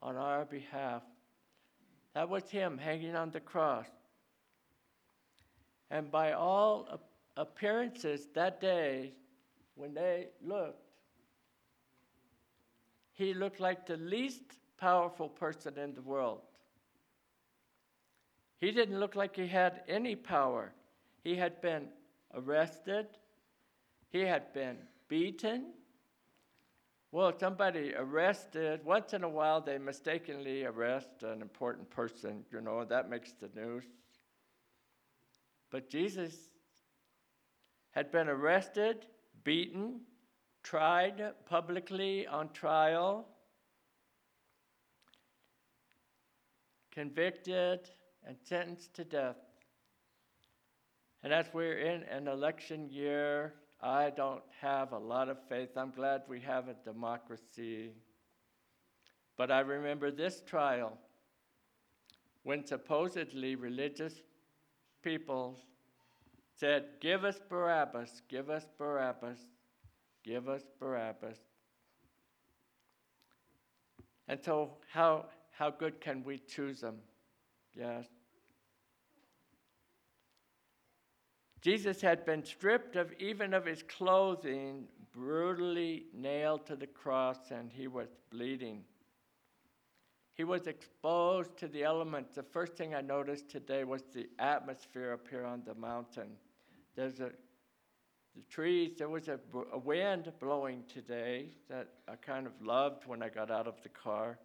on 0.00 0.16
our 0.16 0.44
behalf. 0.44 1.02
That 2.14 2.28
was 2.28 2.48
him 2.50 2.78
hanging 2.78 3.14
on 3.14 3.30
the 3.30 3.40
cross. 3.40 3.88
And 5.90 6.10
by 6.10 6.32
all 6.32 7.00
appearances 7.36 8.28
that 8.34 8.60
day, 8.60 9.12
when 9.74 9.94
they 9.94 10.28
looked, 10.42 10.82
he 13.12 13.34
looked 13.34 13.60
like 13.60 13.86
the 13.86 13.96
least 13.96 14.42
powerful 14.78 15.28
person 15.28 15.78
in 15.78 15.94
the 15.94 16.02
world. 16.02 16.42
He 18.58 18.70
didn't 18.70 18.98
look 18.98 19.14
like 19.14 19.36
he 19.36 19.46
had 19.46 19.82
any 19.88 20.16
power. 20.16 20.72
He 21.22 21.36
had 21.36 21.60
been 21.60 21.88
arrested, 22.34 23.06
he 24.10 24.20
had 24.20 24.52
been 24.52 24.78
beaten. 25.08 25.72
Well, 27.16 27.32
somebody 27.40 27.94
arrested, 27.96 28.84
once 28.84 29.14
in 29.14 29.24
a 29.24 29.28
while 29.30 29.62
they 29.62 29.78
mistakenly 29.78 30.66
arrest 30.66 31.22
an 31.22 31.40
important 31.40 31.88
person, 31.88 32.44
you 32.52 32.60
know, 32.60 32.84
that 32.84 33.08
makes 33.08 33.32
the 33.32 33.48
news. 33.58 33.84
But 35.70 35.88
Jesus 35.88 36.34
had 37.92 38.12
been 38.12 38.28
arrested, 38.28 39.06
beaten, 39.44 40.02
tried 40.62 41.32
publicly 41.46 42.26
on 42.26 42.50
trial, 42.50 43.26
convicted, 46.92 47.88
and 48.26 48.36
sentenced 48.42 48.92
to 48.92 49.04
death. 49.04 49.38
And 51.22 51.32
as 51.32 51.46
we're 51.54 51.78
in 51.78 52.02
an 52.02 52.28
election 52.28 52.90
year, 52.90 53.54
I 53.86 54.10
don't 54.10 54.42
have 54.60 54.92
a 54.92 54.98
lot 54.98 55.28
of 55.28 55.38
faith. 55.48 55.70
I'm 55.76 55.92
glad 55.92 56.22
we 56.28 56.40
have 56.40 56.66
a 56.66 56.74
democracy. 56.84 57.92
But 59.36 59.52
I 59.52 59.60
remember 59.60 60.10
this 60.10 60.42
trial 60.44 60.98
when 62.42 62.66
supposedly 62.66 63.54
religious 63.54 64.14
people 65.02 65.60
said, 66.58 66.86
Give 67.00 67.24
us 67.24 67.38
Barabbas, 67.48 68.22
give 68.28 68.50
us 68.50 68.66
Barabbas. 68.76 69.38
Give 70.24 70.48
us 70.48 70.62
Barabbas. 70.80 71.38
And 74.26 74.40
so, 74.42 74.78
how, 74.92 75.26
how 75.52 75.70
good 75.70 76.00
can 76.00 76.24
we 76.24 76.38
choose 76.38 76.80
them? 76.80 76.96
Yes. 77.78 78.06
Jesus 81.66 82.00
had 82.00 82.24
been 82.24 82.44
stripped 82.44 82.94
of 82.94 83.12
even 83.18 83.52
of 83.52 83.66
his 83.66 83.82
clothing, 83.82 84.84
brutally 85.12 86.04
nailed 86.14 86.64
to 86.66 86.76
the 86.76 86.86
cross, 86.86 87.50
and 87.50 87.72
he 87.72 87.88
was 87.88 88.06
bleeding. 88.30 88.84
He 90.34 90.44
was 90.44 90.68
exposed 90.68 91.56
to 91.56 91.66
the 91.66 91.82
elements. 91.82 92.36
The 92.36 92.44
first 92.44 92.74
thing 92.74 92.94
I 92.94 93.00
noticed 93.00 93.48
today 93.48 93.82
was 93.82 94.04
the 94.14 94.28
atmosphere 94.38 95.12
up 95.12 95.26
here 95.28 95.44
on 95.44 95.64
the 95.66 95.74
mountain. 95.74 96.36
There's 96.94 97.18
a 97.18 97.32
the 98.36 98.42
trees, 98.48 98.92
there 98.98 99.08
was 99.08 99.26
a, 99.26 99.40
a 99.72 99.78
wind 99.78 100.32
blowing 100.38 100.84
today 100.86 101.48
that 101.68 101.88
I 102.06 102.14
kind 102.14 102.46
of 102.46 102.52
loved 102.62 103.08
when 103.08 103.24
I 103.24 103.28
got 103.28 103.50
out 103.50 103.66
of 103.66 103.82
the 103.82 103.88
car. 103.88 104.38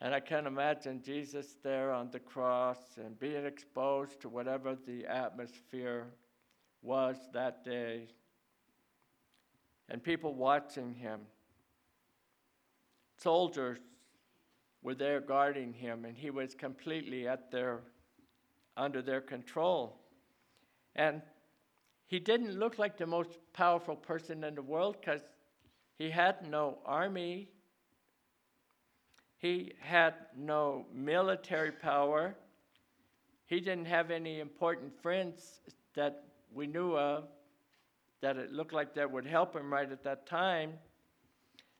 And 0.00 0.14
I 0.14 0.20
can 0.20 0.46
imagine 0.46 1.02
Jesus 1.02 1.56
there 1.62 1.92
on 1.92 2.10
the 2.10 2.20
cross 2.20 2.78
and 2.98 3.18
being 3.18 3.44
exposed 3.44 4.20
to 4.20 4.28
whatever 4.28 4.76
the 4.86 5.04
atmosphere 5.06 6.06
was 6.82 7.16
that 7.32 7.64
day. 7.64 8.06
And 9.88 10.02
people 10.02 10.34
watching 10.34 10.94
him. 10.94 11.20
Soldiers 13.16 13.80
were 14.82 14.94
there 14.94 15.20
guarding 15.20 15.72
him, 15.72 16.04
and 16.04 16.16
he 16.16 16.30
was 16.30 16.54
completely 16.54 17.26
at 17.26 17.50
their, 17.50 17.80
under 18.76 19.02
their 19.02 19.20
control. 19.20 19.98
And 20.94 21.22
he 22.06 22.20
didn't 22.20 22.58
look 22.58 22.78
like 22.78 22.96
the 22.96 23.06
most 23.06 23.38
powerful 23.52 23.96
person 23.96 24.44
in 24.44 24.54
the 24.54 24.62
world 24.62 24.96
because 25.00 25.22
he 25.98 26.10
had 26.10 26.48
no 26.48 26.78
army. 26.86 27.48
He 29.38 29.72
had 29.80 30.14
no 30.36 30.84
military 30.92 31.70
power. 31.72 32.34
He 33.46 33.60
didn't 33.60 33.86
have 33.86 34.10
any 34.10 34.40
important 34.40 35.00
friends 35.00 35.60
that 35.94 36.24
we 36.52 36.66
knew 36.66 36.96
of 36.96 37.24
that 38.20 38.36
it 38.36 38.52
looked 38.52 38.72
like 38.72 38.94
that 38.94 39.10
would 39.10 39.26
help 39.26 39.54
him 39.54 39.72
right 39.72 39.90
at 39.90 40.02
that 40.02 40.26
time. 40.26 40.72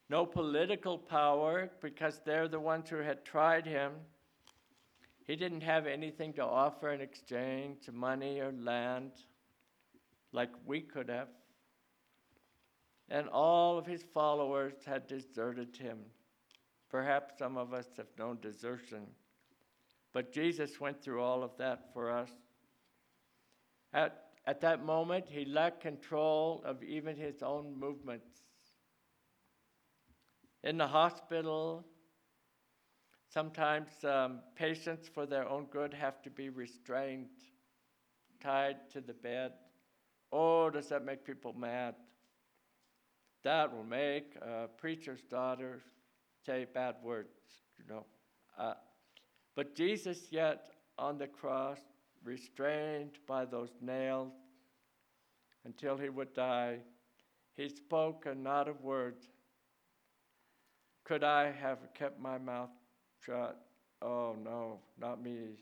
No 0.09 0.25
political 0.25 0.97
power 0.97 1.69
because 1.83 2.21
they're 2.25 2.49
the 2.49 2.61
ones 2.61 2.89
who 2.89 2.99
had 2.99 3.25
tried 3.25 3.67
him. 3.67 3.93
He 5.27 5.37
didn't 5.37 5.63
have 5.63 5.87
anything 5.87 6.33
to 6.35 6.45
offer 6.45 6.91
in 6.91 7.01
exchange, 7.01 7.91
money 7.93 8.41
or 8.41 8.53
land, 8.53 9.11
like 10.33 10.51
we 10.65 10.81
could 10.81 11.11
have. 11.11 11.29
And 13.11 13.29
all 13.29 13.77
of 13.77 13.85
his 13.85 14.05
followers 14.15 14.75
had 14.87 15.07
deserted 15.07 15.77
him. 15.77 15.99
Perhaps 16.91 17.39
some 17.39 17.57
of 17.57 17.73
us 17.75 17.87
have 17.97 18.07
known 18.19 18.39
desertion. 18.41 19.07
But 20.13 20.33
Jesus 20.33 20.81
went 20.81 21.03
through 21.03 21.23
all 21.23 21.43
of 21.43 21.51
that 21.59 21.93
for 21.93 22.11
us. 22.11 22.31
At, 23.93 24.25
at 24.47 24.61
that 24.63 24.85
moment, 24.85 25.27
he 25.29 25.45
lacked 25.45 25.81
control 25.81 26.63
of 26.65 26.83
even 26.83 27.17
his 27.17 27.43
own 27.43 27.79
movements. 27.79 28.31
In 30.65 30.79
the 30.79 30.87
hospital, 30.87 31.85
sometimes 33.29 33.91
um, 34.05 34.41
patients, 34.55 35.09
for 35.09 35.27
their 35.27 35.49
own 35.49 35.67
good, 35.67 35.95
have 35.95 36.23
to 36.23 36.31
be 36.31 36.49
restrained, 36.49 37.29
tied 38.43 38.77
to 38.93 39.01
the 39.01 39.15
bed. 39.15 39.53
Oh, 40.33 40.71
does 40.71 40.89
that 40.89 41.05
make 41.05 41.25
people 41.25 41.53
mad? 41.53 41.95
That 43.45 43.75
will 43.75 43.85
make 43.85 44.35
a 44.43 44.69
preacher's 44.77 45.23
daughter 45.23 45.83
say 46.49 46.65
bad 46.73 46.95
words, 47.03 47.29
you 47.79 47.85
know. 47.93 48.07
Uh, 48.59 48.73
but 49.55 49.75
Jesus, 49.75 50.29
yet 50.31 50.69
on 50.97 51.19
the 51.19 51.27
cross, 51.27 51.79
restrained 52.25 53.19
by 53.27 53.45
those 53.45 53.75
nails 53.83 54.33
until 55.67 55.99
he 55.99 56.09
would 56.09 56.33
die, 56.33 56.79
he 57.55 57.69
spoke 57.69 58.25
a 58.25 58.35
not 58.35 58.67
a 58.67 58.73
word. 58.73 59.17
Could 61.05 61.23
I 61.23 61.53
have 61.53 61.81
kept 61.93 62.19
my 62.19 62.39
mouth 62.39 62.71
shut? 63.27 63.61
Oh, 64.01 64.35
no, 64.43 64.79
not 64.99 65.23
me. 65.23 65.59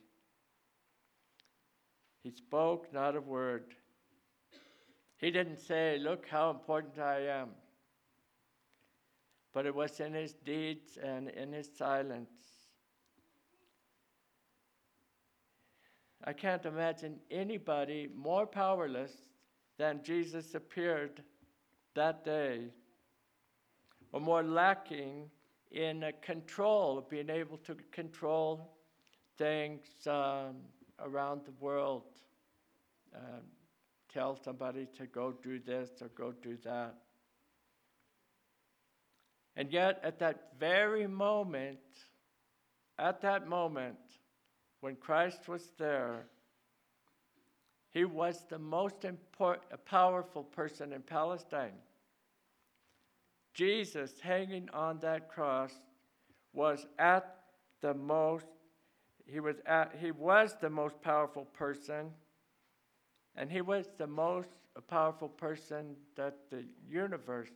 He 2.23 2.31
spoke 2.31 2.93
not 2.93 3.17
a 3.17 3.21
word. 3.21 3.75
He 5.19 5.33
didn't 5.33 5.59
say, 5.59 5.99
Look 6.01 6.27
how 6.29 6.51
important 6.51 7.01
I 7.01 7.23
am 7.27 7.49
but 9.57 9.65
it 9.65 9.75
was 9.75 10.01
in 10.01 10.13
his 10.13 10.35
deeds 10.35 10.99
and 11.03 11.31
in 11.31 11.51
his 11.51 11.67
silence. 11.79 12.29
I 16.23 16.35
can't 16.35 16.67
imagine 16.67 17.21
anybody 17.31 18.07
more 18.15 18.47
powerless 18.47 19.13
than 19.79 20.03
Jesus 20.05 20.55
appeared 20.55 21.23
that 21.95 22.23
day, 22.23 22.67
or 24.13 24.21
more 24.21 24.43
lacking 24.43 25.31
in 25.71 26.05
control, 26.21 26.99
of 26.99 27.09
being 27.09 27.31
able 27.31 27.57
to 27.57 27.77
control 27.93 28.77
things 29.39 29.81
um, 30.07 30.57
around 31.01 31.47
the 31.47 31.55
world. 31.61 32.03
Uh, 33.15 33.41
tell 34.13 34.37
somebody 34.37 34.87
to 34.99 35.07
go 35.07 35.33
do 35.43 35.59
this 35.59 35.89
or 36.03 36.09
go 36.09 36.35
do 36.43 36.59
that. 36.63 37.06
And 39.57 39.73
yet, 39.73 40.01
at 40.03 40.19
that 40.19 40.53
very 40.61 41.07
moment, 41.07 41.79
at 42.99 43.21
that 43.23 43.49
moment, 43.49 43.97
when 44.81 44.97
Christ 44.97 45.49
was 45.49 45.73
there, 45.79 46.27
he 47.91 48.05
was 48.05 48.45
the 48.51 48.59
most 48.59 49.05
important, 49.07 49.65
powerful 49.87 50.45
person 50.45 50.93
in 50.93 51.01
Palestine. 51.01 51.73
Jesus, 53.55 54.21
hanging 54.21 54.69
on 54.75 54.99
that 54.99 55.31
cross, 55.31 55.73
was 56.53 56.87
at 56.99 57.37
the 57.81 57.95
most, 57.95 58.47
he 59.27 59.41
was, 59.41 59.57
at, 59.65 59.95
he 59.99 60.11
was 60.11 60.57
the 60.61 60.69
most 60.69 61.01
powerful 61.01 61.47
person, 61.47 62.11
and 63.35 63.51
he 63.51 63.63
was 63.63 63.89
the 63.97 64.07
most 64.07 64.51
powerful 64.89 65.29
person 65.29 65.97
that 66.17 66.37
the 66.51 66.65
universe 66.87 67.51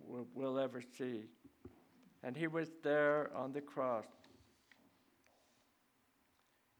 will, 0.00 0.26
will 0.34 0.58
ever 0.58 0.82
see. 0.82 1.24
And 2.22 2.36
he 2.36 2.46
was 2.46 2.68
there 2.82 3.30
on 3.34 3.52
the 3.52 3.60
cross. 3.60 4.06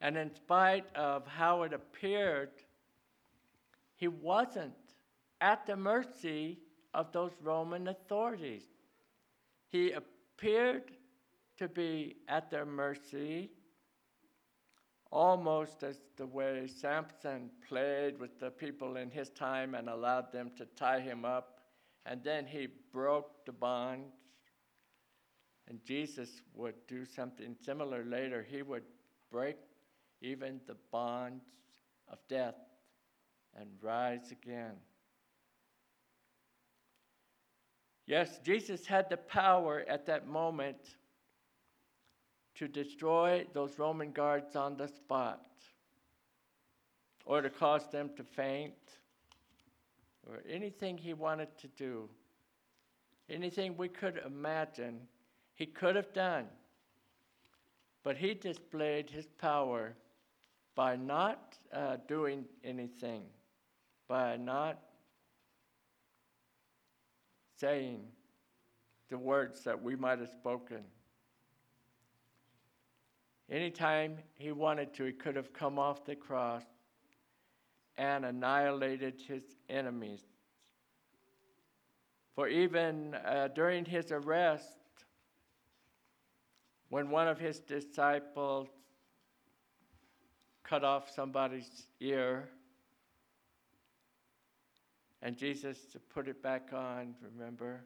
And 0.00 0.16
in 0.16 0.34
spite 0.34 0.86
of 0.96 1.26
how 1.26 1.62
it 1.62 1.72
appeared, 1.72 2.50
he 3.96 4.08
wasn't 4.08 4.74
at 5.40 5.66
the 5.66 5.76
mercy 5.76 6.58
of 6.94 7.12
those 7.12 7.32
Roman 7.40 7.88
authorities. 7.88 8.64
He 9.68 9.92
appeared 9.92 10.92
to 11.56 11.68
be 11.68 12.16
at 12.28 12.50
their 12.50 12.66
mercy, 12.66 13.50
almost 15.10 15.82
as 15.82 16.00
the 16.16 16.26
way 16.26 16.66
Samson 16.66 17.50
played 17.68 18.18
with 18.18 18.38
the 18.40 18.50
people 18.50 18.96
in 18.96 19.10
his 19.10 19.30
time 19.30 19.74
and 19.74 19.88
allowed 19.88 20.32
them 20.32 20.50
to 20.56 20.66
tie 20.76 21.00
him 21.00 21.24
up 21.24 21.51
and 22.06 22.22
then 22.22 22.46
he 22.46 22.68
broke 22.92 23.44
the 23.46 23.52
bonds. 23.52 24.14
And 25.68 25.78
Jesus 25.84 26.42
would 26.54 26.74
do 26.88 27.04
something 27.04 27.54
similar 27.64 28.04
later. 28.04 28.44
He 28.48 28.62
would 28.62 28.82
break 29.30 29.56
even 30.20 30.60
the 30.66 30.76
bonds 30.90 31.44
of 32.10 32.18
death 32.28 32.56
and 33.58 33.68
rise 33.80 34.32
again. 34.32 34.74
Yes, 38.06 38.40
Jesus 38.44 38.86
had 38.86 39.08
the 39.08 39.16
power 39.16 39.84
at 39.88 40.06
that 40.06 40.26
moment 40.26 40.96
to 42.56 42.66
destroy 42.68 43.46
those 43.54 43.78
Roman 43.78 44.12
guards 44.12 44.56
on 44.56 44.76
the 44.76 44.88
spot 44.88 45.46
or 47.24 47.40
to 47.40 47.50
cause 47.50 47.88
them 47.90 48.10
to 48.16 48.24
faint 48.24 48.74
or 50.28 50.42
anything 50.48 50.96
he 50.96 51.14
wanted 51.14 51.48
to 51.58 51.68
do, 51.68 52.08
anything 53.28 53.76
we 53.76 53.88
could 53.88 54.20
imagine, 54.24 55.00
he 55.54 55.66
could 55.66 55.96
have 55.96 56.12
done. 56.12 56.46
But 58.02 58.16
he 58.16 58.34
displayed 58.34 59.10
his 59.10 59.26
power 59.38 59.94
by 60.74 60.96
not 60.96 61.58
uh, 61.72 61.96
doing 62.08 62.44
anything, 62.64 63.22
by 64.08 64.36
not 64.36 64.78
saying 67.58 68.00
the 69.08 69.18
words 69.18 69.62
that 69.64 69.80
we 69.80 69.94
might 69.94 70.18
have 70.18 70.30
spoken. 70.30 70.82
Anytime 73.50 74.16
he 74.34 74.50
wanted 74.50 74.94
to, 74.94 75.04
he 75.04 75.12
could 75.12 75.36
have 75.36 75.52
come 75.52 75.78
off 75.78 76.04
the 76.04 76.16
cross 76.16 76.64
and 77.96 78.24
annihilated 78.24 79.20
his 79.26 79.42
enemies. 79.68 80.22
For 82.34 82.48
even 82.48 83.14
uh, 83.14 83.48
during 83.54 83.84
his 83.84 84.10
arrest, 84.10 84.78
when 86.88 87.10
one 87.10 87.28
of 87.28 87.38
his 87.38 87.60
disciples 87.60 88.68
cut 90.62 90.84
off 90.84 91.10
somebody's 91.10 91.86
ear, 92.00 92.48
and 95.20 95.36
Jesus 95.36 95.78
put 96.12 96.26
it 96.28 96.42
back 96.42 96.70
on, 96.72 97.14
remember? 97.22 97.84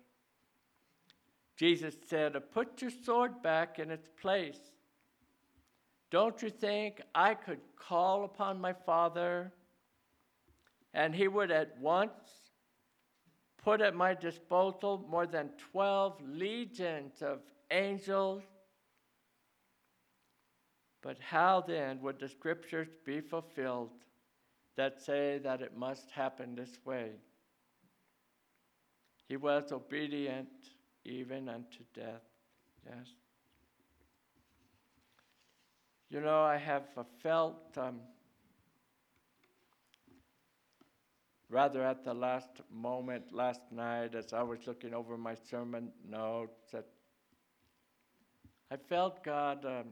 Jesus 1.56 1.94
said, 2.08 2.34
Put 2.52 2.80
your 2.80 2.90
sword 2.90 3.42
back 3.42 3.78
in 3.78 3.90
its 3.90 4.08
place. 4.20 4.58
Don't 6.10 6.40
you 6.42 6.50
think 6.50 7.02
I 7.14 7.34
could 7.34 7.60
call 7.76 8.24
upon 8.24 8.60
my 8.60 8.72
Father 8.72 9.52
and 10.96 11.14
he 11.14 11.28
would 11.28 11.50
at 11.50 11.78
once 11.78 12.50
put 13.62 13.82
at 13.82 13.94
my 13.94 14.14
disposal 14.14 15.04
more 15.10 15.26
than 15.26 15.50
12 15.70 16.22
legions 16.26 17.20
of 17.20 17.40
angels. 17.70 18.42
But 21.02 21.18
how 21.20 21.62
then 21.68 22.00
would 22.00 22.18
the 22.18 22.28
scriptures 22.28 22.88
be 23.04 23.20
fulfilled 23.20 23.90
that 24.76 25.02
say 25.02 25.38
that 25.44 25.60
it 25.60 25.76
must 25.76 26.10
happen 26.10 26.54
this 26.54 26.78
way? 26.86 27.10
He 29.28 29.36
was 29.36 29.72
obedient 29.72 30.48
even 31.04 31.50
unto 31.50 31.84
death. 31.94 32.22
Yes. 32.86 33.08
You 36.08 36.20
know, 36.20 36.40
I 36.42 36.56
have 36.56 36.84
felt. 37.22 37.76
Um, 37.76 38.00
rather 41.48 41.82
at 41.84 42.04
the 42.04 42.14
last 42.14 42.60
moment 42.70 43.32
last 43.32 43.60
night 43.70 44.14
as 44.14 44.32
I 44.32 44.42
was 44.42 44.66
looking 44.66 44.94
over 44.94 45.16
my 45.16 45.34
sermon 45.34 45.92
notes 46.08 46.72
that 46.72 46.86
I 48.70 48.76
felt 48.76 49.22
God 49.22 49.64
um, 49.64 49.84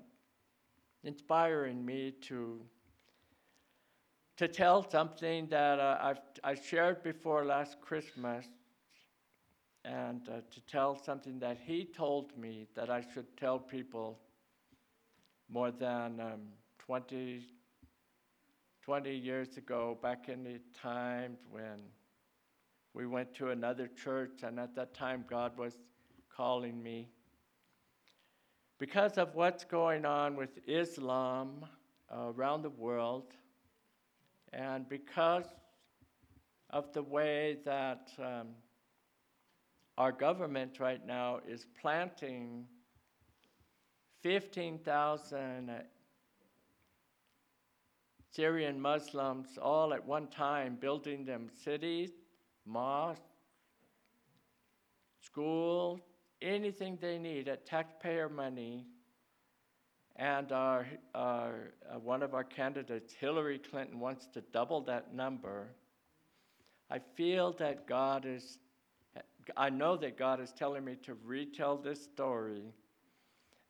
inspiring 1.04 1.84
me 1.84 2.12
to 2.22 2.60
to 4.36 4.48
tell 4.48 4.88
something 4.90 5.46
that 5.46 5.78
uh, 5.78 5.98
I've 6.00 6.18
I 6.42 6.54
shared 6.56 7.04
before 7.04 7.44
last 7.44 7.80
Christmas, 7.80 8.46
and 9.84 10.28
uh, 10.28 10.40
to 10.50 10.60
tell 10.62 10.96
something 10.96 11.38
that 11.38 11.58
He 11.64 11.84
told 11.84 12.36
me 12.36 12.66
that 12.74 12.90
I 12.90 13.04
should 13.14 13.36
tell 13.36 13.60
people 13.60 14.18
more 15.48 15.70
than 15.70 16.18
um, 16.18 16.40
20, 16.78 17.42
20 18.84 19.14
years 19.14 19.56
ago, 19.56 19.96
back 20.02 20.28
in 20.28 20.44
the 20.44 20.60
times 20.78 21.38
when 21.50 21.80
we 22.92 23.06
went 23.06 23.32
to 23.32 23.48
another 23.48 23.88
church, 23.88 24.42
and 24.42 24.60
at 24.60 24.74
that 24.74 24.92
time 24.92 25.24
God 25.26 25.56
was 25.56 25.72
calling 26.28 26.82
me. 26.82 27.08
Because 28.78 29.16
of 29.16 29.34
what's 29.34 29.64
going 29.64 30.04
on 30.04 30.36
with 30.36 30.58
Islam 30.66 31.64
around 32.12 32.60
the 32.60 32.68
world, 32.68 33.32
and 34.52 34.86
because 34.86 35.46
of 36.68 36.92
the 36.92 37.02
way 37.02 37.56
that 37.64 38.10
um, 38.18 38.48
our 39.96 40.12
government 40.12 40.78
right 40.78 41.06
now 41.06 41.40
is 41.48 41.64
planting 41.80 42.66
15,000 44.20 45.70
Syrian 48.34 48.80
Muslims 48.80 49.58
all 49.60 49.94
at 49.94 50.04
one 50.04 50.26
time, 50.26 50.76
building 50.80 51.24
them 51.24 51.48
cities, 51.62 52.10
mosques, 52.66 53.22
schools, 55.20 56.00
anything 56.42 56.98
they 57.00 57.18
need 57.18 57.48
at 57.48 57.64
taxpayer 57.64 58.28
money. 58.28 58.86
And 60.16 60.50
our, 60.52 60.86
our, 61.14 61.74
uh, 61.88 61.98
one 61.98 62.22
of 62.22 62.34
our 62.34 62.44
candidates, 62.44 63.12
Hillary 63.12 63.58
Clinton, 63.58 64.00
wants 64.00 64.26
to 64.34 64.40
double 64.52 64.80
that 64.82 65.14
number. 65.14 65.68
I 66.90 67.00
feel 67.16 67.52
that 67.54 67.86
God 67.86 68.24
is, 68.26 68.58
I 69.56 69.70
know 69.70 69.96
that 69.96 70.16
God 70.16 70.40
is 70.40 70.52
telling 70.52 70.84
me 70.84 70.96
to 71.02 71.14
retell 71.24 71.76
this 71.76 72.02
story 72.02 72.72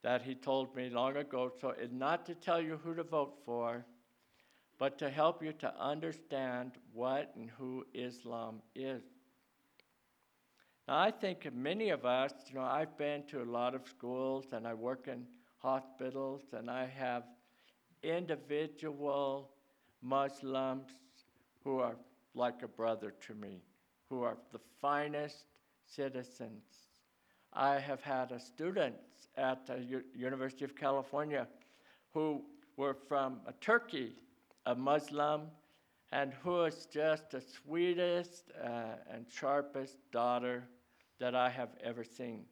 that 0.02 0.22
He 0.22 0.34
told 0.34 0.74
me 0.74 0.90
long 0.90 1.16
ago. 1.16 1.50
So 1.60 1.70
it's 1.70 1.92
not 1.92 2.26
to 2.26 2.34
tell 2.34 2.60
you 2.60 2.78
who 2.82 2.94
to 2.94 3.02
vote 3.02 3.38
for, 3.46 3.84
but 4.78 4.98
to 4.98 5.08
help 5.10 5.42
you 5.42 5.52
to 5.52 5.72
understand 5.80 6.72
what 6.92 7.32
and 7.36 7.50
who 7.50 7.84
Islam 7.94 8.60
is. 8.74 9.02
Now, 10.86 10.98
I 10.98 11.10
think 11.10 11.52
many 11.54 11.90
of 11.90 12.04
us, 12.04 12.32
you 12.48 12.56
know, 12.56 12.62
I've 12.62 12.96
been 12.98 13.22
to 13.28 13.42
a 13.42 13.44
lot 13.44 13.74
of 13.74 13.86
schools 13.88 14.46
and 14.52 14.66
I 14.66 14.74
work 14.74 15.08
in 15.08 15.26
hospitals 15.58 16.42
and 16.52 16.70
I 16.70 16.86
have 16.86 17.24
individual 18.02 19.50
Muslims 20.02 20.90
who 21.62 21.78
are 21.78 21.96
like 22.34 22.62
a 22.62 22.68
brother 22.68 23.14
to 23.26 23.34
me, 23.34 23.62
who 24.10 24.22
are 24.22 24.36
the 24.52 24.60
finest 24.80 25.46
citizens. 25.86 26.64
I 27.52 27.78
have 27.78 28.02
had 28.02 28.38
students 28.40 29.28
at 29.36 29.66
the 29.66 29.78
U- 29.78 30.04
University 30.14 30.64
of 30.64 30.76
California 30.76 31.46
who 32.12 32.42
were 32.76 32.94
from 33.08 33.40
uh, 33.46 33.52
Turkey, 33.60 34.12
a 34.66 34.74
Muslim, 34.74 35.42
and 36.12 36.32
who 36.42 36.62
is 36.62 36.86
just 36.86 37.30
the 37.30 37.40
sweetest 37.40 38.52
uh, 38.62 38.96
and 39.10 39.26
sharpest 39.28 39.98
daughter 40.12 40.64
that 41.18 41.34
I 41.34 41.50
have 41.50 41.70
ever 41.82 42.04
seen. 42.04 42.44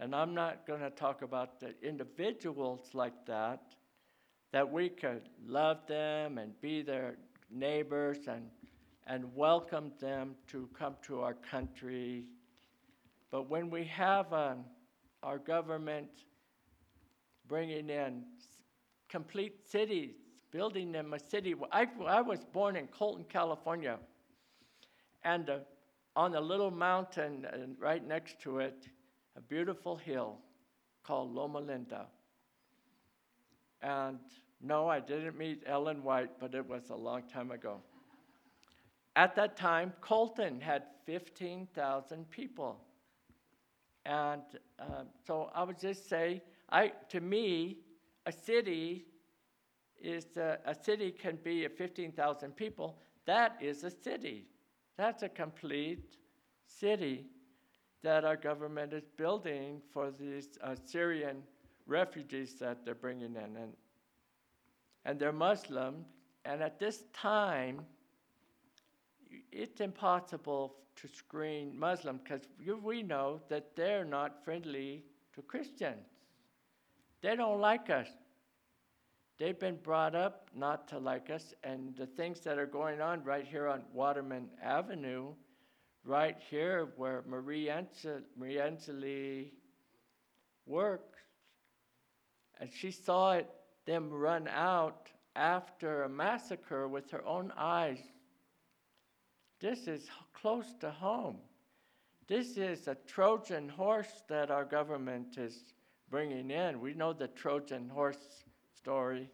And 0.00 0.14
I'm 0.14 0.34
not 0.34 0.66
going 0.66 0.80
to 0.80 0.90
talk 0.90 1.22
about 1.22 1.60
the 1.60 1.74
individuals 1.82 2.90
like 2.94 3.26
that, 3.26 3.60
that 4.52 4.70
we 4.70 4.88
could 4.88 5.22
love 5.46 5.86
them 5.86 6.38
and 6.38 6.58
be 6.60 6.82
their 6.82 7.16
neighbors 7.50 8.18
and, 8.28 8.48
and 9.06 9.24
welcome 9.34 9.92
them 10.00 10.34
to 10.48 10.68
come 10.78 10.96
to 11.02 11.20
our 11.20 11.34
country. 11.34 12.24
But 13.30 13.48
when 13.48 13.70
we 13.70 13.84
have 13.84 14.32
um, 14.32 14.64
our 15.22 15.38
government 15.38 16.08
bringing 17.48 17.90
in 17.90 18.24
complete 19.08 19.68
cities, 19.68 20.14
building 20.52 20.92
them 20.92 21.14
a 21.14 21.18
city. 21.18 21.54
I, 21.72 21.88
I 22.06 22.20
was 22.20 22.44
born 22.44 22.76
in 22.76 22.86
Colton, 22.86 23.24
California, 23.28 23.98
and 25.24 25.48
uh, 25.50 25.58
on 26.14 26.34
a 26.34 26.40
little 26.40 26.70
mountain 26.70 27.46
uh, 27.46 27.56
right 27.78 28.06
next 28.06 28.38
to 28.42 28.58
it, 28.58 28.88
a 29.36 29.40
beautiful 29.40 29.96
hill 29.96 30.38
called 31.02 31.34
Loma 31.34 31.60
Linda. 31.60 32.06
And 33.80 34.18
no, 34.60 34.88
I 34.88 35.00
didn't 35.00 35.36
meet 35.36 35.62
Ellen 35.66 36.04
White, 36.04 36.38
but 36.38 36.54
it 36.54 36.68
was 36.68 36.90
a 36.90 36.94
long 36.94 37.22
time 37.22 37.50
ago. 37.50 37.78
At 39.16 39.34
that 39.36 39.56
time, 39.56 39.92
Colton 40.00 40.60
had 40.60 40.84
15,000 41.06 42.30
people. 42.30 42.80
And 44.04 44.42
uh, 44.78 45.04
so 45.26 45.50
I 45.54 45.64
would 45.64 45.78
just 45.78 46.08
say, 46.08 46.42
I, 46.70 46.92
to 47.08 47.20
me, 47.20 47.78
a 48.26 48.32
city 48.32 49.06
is 50.02 50.26
a 50.36 50.74
city 50.74 51.12
can 51.12 51.38
be 51.42 51.66
15,000 51.66 52.56
people. 52.56 52.98
That 53.26 53.56
is 53.60 53.84
a 53.84 53.90
city. 53.90 54.46
That's 54.96 55.22
a 55.22 55.28
complete 55.28 56.16
city 56.66 57.26
that 58.02 58.24
our 58.24 58.36
government 58.36 58.92
is 58.92 59.04
building 59.16 59.80
for 59.92 60.10
these 60.10 60.58
uh, 60.62 60.74
Syrian 60.84 61.42
refugees 61.86 62.54
that 62.54 62.84
they're 62.84 62.94
bringing 62.94 63.36
in. 63.36 63.56
And, 63.56 63.72
and 65.04 65.18
they're 65.18 65.32
Muslim. 65.32 66.04
And 66.44 66.62
at 66.62 66.80
this 66.80 67.04
time, 67.12 67.82
it's 69.52 69.80
impossible 69.80 70.74
to 70.96 71.08
screen 71.08 71.78
Muslim 71.78 72.20
because 72.22 72.42
we 72.82 73.02
know 73.02 73.40
that 73.48 73.76
they're 73.76 74.04
not 74.04 74.44
friendly 74.44 75.04
to 75.34 75.42
Christians. 75.42 76.06
They 77.22 77.36
don't 77.36 77.60
like 77.60 77.88
us. 77.88 78.08
They've 79.38 79.58
been 79.58 79.78
brought 79.82 80.14
up 80.14 80.48
not 80.54 80.88
to 80.88 80.98
like 80.98 81.30
us, 81.30 81.54
and 81.64 81.96
the 81.96 82.06
things 82.06 82.40
that 82.40 82.58
are 82.58 82.66
going 82.66 83.00
on 83.00 83.24
right 83.24 83.46
here 83.46 83.66
on 83.66 83.82
Waterman 83.92 84.48
Avenue, 84.62 85.34
right 86.04 86.36
here 86.50 86.92
where 86.96 87.24
Marie, 87.26 87.70
Ansley 87.70 89.52
works, 90.66 91.18
and 92.60 92.70
she 92.72 92.90
saw 92.90 93.32
it, 93.32 93.48
them 93.86 94.10
run 94.10 94.46
out 94.48 95.08
after 95.34 96.04
a 96.04 96.08
massacre 96.08 96.86
with 96.86 97.10
her 97.10 97.24
own 97.24 97.52
eyes. 97.56 97.98
This 99.60 99.88
is 99.88 100.08
close 100.32 100.74
to 100.80 100.90
home. 100.90 101.38
This 102.28 102.56
is 102.56 102.86
a 102.86 102.96
Trojan 103.06 103.68
horse 103.68 104.22
that 104.28 104.50
our 104.50 104.64
government 104.64 105.38
is 105.38 105.74
bringing 106.10 106.50
in. 106.50 106.80
We 106.80 106.94
know 106.94 107.12
the 107.12 107.28
Trojan 107.28 107.88
horse 107.88 108.44
story. 108.82 109.30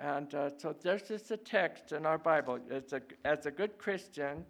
And 0.00 0.32
uh, 0.34 0.50
so 0.56 0.74
there's 0.82 1.02
just 1.02 1.30
a 1.32 1.36
text 1.36 1.90
in 1.90 2.06
our 2.06 2.18
Bible. 2.18 2.60
A, 2.70 3.00
as 3.24 3.46
a 3.46 3.50
good 3.50 3.76
Christian, 3.76 4.44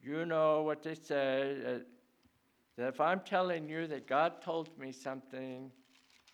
you 0.00 0.24
know 0.24 0.62
what 0.62 0.82
they 0.82 0.94
say. 0.94 1.56
Uh, 1.66 1.78
that 2.78 2.88
if 2.88 3.00
I'm 3.00 3.20
telling 3.20 3.68
you 3.68 3.86
that 3.88 4.06
God 4.06 4.40
told 4.40 4.68
me 4.78 4.92
something, 4.92 5.70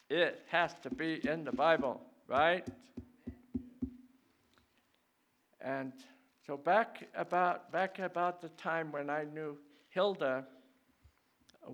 it 0.09 0.45
has 0.49 0.75
to 0.83 0.91
be 0.91 1.27
in 1.29 1.43
the 1.43 1.53
Bible, 1.53 2.01
right? 2.29 2.67
And 5.61 5.93
so 6.47 6.57
back 6.57 7.09
about 7.17 7.73
back 7.73 7.99
about 7.99 8.41
the 8.41 8.51
time 8.51 8.93
when 8.93 9.09
I 9.09 9.25
knew 9.25 9.57
Hilda, 9.89 10.45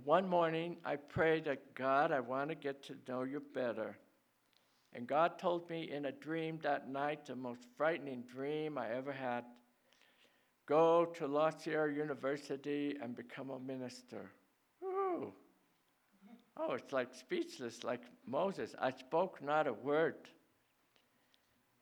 one 0.05 0.29
morning 0.29 0.77
I 0.85 0.97
prayed 0.97 1.45
that 1.47 1.75
God, 1.75 2.13
I 2.13 2.21
want 2.21 2.51
to 2.51 2.55
get 2.55 2.83
to 2.85 2.97
know 3.09 3.23
you 3.23 3.43
better. 3.55 3.97
And 4.95 5.07
God 5.07 5.39
told 5.39 5.69
me 5.69 5.91
in 5.91 6.07
a 6.07 6.13
dream 6.13 6.59
that 6.63 6.89
night, 6.89 7.27
the 7.27 7.37
most 7.37 7.67
frightening 7.77 8.23
dream 8.23 8.79
I 8.79 8.91
ever 8.91 9.13
had 9.13 9.45
go 10.67 11.07
to 11.07 11.27
La 11.27 11.51
Sierra 11.51 11.93
University 11.93 12.95
and 13.03 13.17
become 13.17 13.49
a 13.51 13.59
minister. 13.59 14.31
Ooh. 14.85 15.33
Oh, 16.59 16.75
it's 16.75 16.93
like 16.93 17.15
speechless, 17.15 17.85
like 17.85 18.03
Moses. 18.27 18.75
I 18.79 18.91
spoke 18.91 19.43
not 19.43 19.67
a 19.67 19.73
word. 19.73 20.29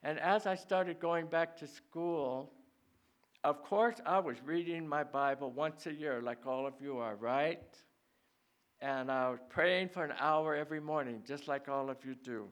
And 0.05 0.21
as 0.21 0.47
I 0.47 0.55
started 0.55 1.01
going 1.01 1.27
back 1.27 1.57
to 1.59 1.67
school, 1.67 2.53
of 3.43 3.63
course, 3.63 3.97
I 4.07 4.21
was 4.21 4.37
reading 4.45 4.87
my 4.87 5.03
Bible 5.03 5.51
once 5.51 5.87
a 5.87 5.93
year, 5.93 6.23
like 6.23 6.47
all 6.47 6.67
of 6.67 6.75
you 6.81 6.99
are, 6.99 7.17
right? 7.17 7.63
And 8.81 9.11
I 9.11 9.31
was 9.31 9.41
praying 9.49 9.89
for 9.89 10.05
an 10.05 10.13
hour 10.19 10.55
every 10.55 10.81
morning, 10.81 11.23
just 11.27 11.49
like 11.49 11.69
all 11.69 11.91
of 11.91 12.05
you 12.05 12.15
do. 12.15 12.49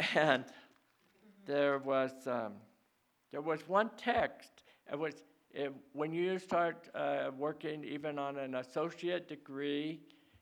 And 0.14 0.44
there 1.44 1.78
was, 1.78 2.12
um, 2.26 2.52
there 3.32 3.40
was 3.40 3.66
one 3.68 3.90
text. 3.96 4.62
It 4.90 4.98
was 4.98 5.14
it, 5.50 5.72
when 5.92 6.12
you 6.12 6.38
start 6.38 6.88
uh, 6.94 7.30
working 7.36 7.82
even 7.84 8.18
on 8.18 8.36
an 8.36 8.54
associate 8.56 9.28
degree, 9.28 10.00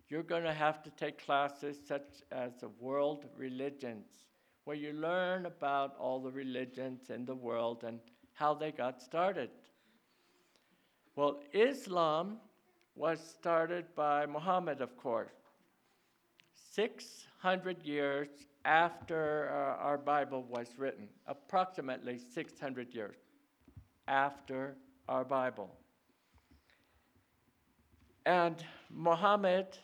you're 0.09 0.23
going 0.23 0.45
to 0.45 0.53
have 0.53 0.83
to 0.83 0.91
take 0.91 1.25
classes 1.25 1.79
such 1.87 2.23
as 2.33 2.53
the 2.61 2.69
world 2.81 3.25
religions, 3.37 4.07
where 4.65 4.77
you 4.77 4.93
learn 4.93 5.47
about 5.47 5.97
all 5.99 6.21
the 6.21 6.31
religions 6.31 7.11
in 7.11 7.25
the 7.25 7.35
world 7.35 7.85
and 7.85 7.99
how 8.35 8.53
they 8.55 8.71
got 8.73 9.01
started. 9.01 9.51
Well, 11.15 11.41
Islam 11.53 12.39
was 12.97 13.21
started 13.21 13.85
by 13.95 14.25
Muhammad, 14.27 14.81
of 14.81 14.97
course, 14.97 15.35
600 16.73 17.83
years 17.83 18.29
after 18.65 19.51
uh, 19.53 19.83
our 19.83 19.99
Bible 19.99 20.45
was 20.49 20.69
written, 20.79 21.07
approximately 21.27 22.19
600 22.19 22.95
years 22.95 23.17
after 24.09 24.77
our 25.09 25.25
Bible. 25.25 25.71
And 28.25 28.65
Muhammad, 28.91 29.79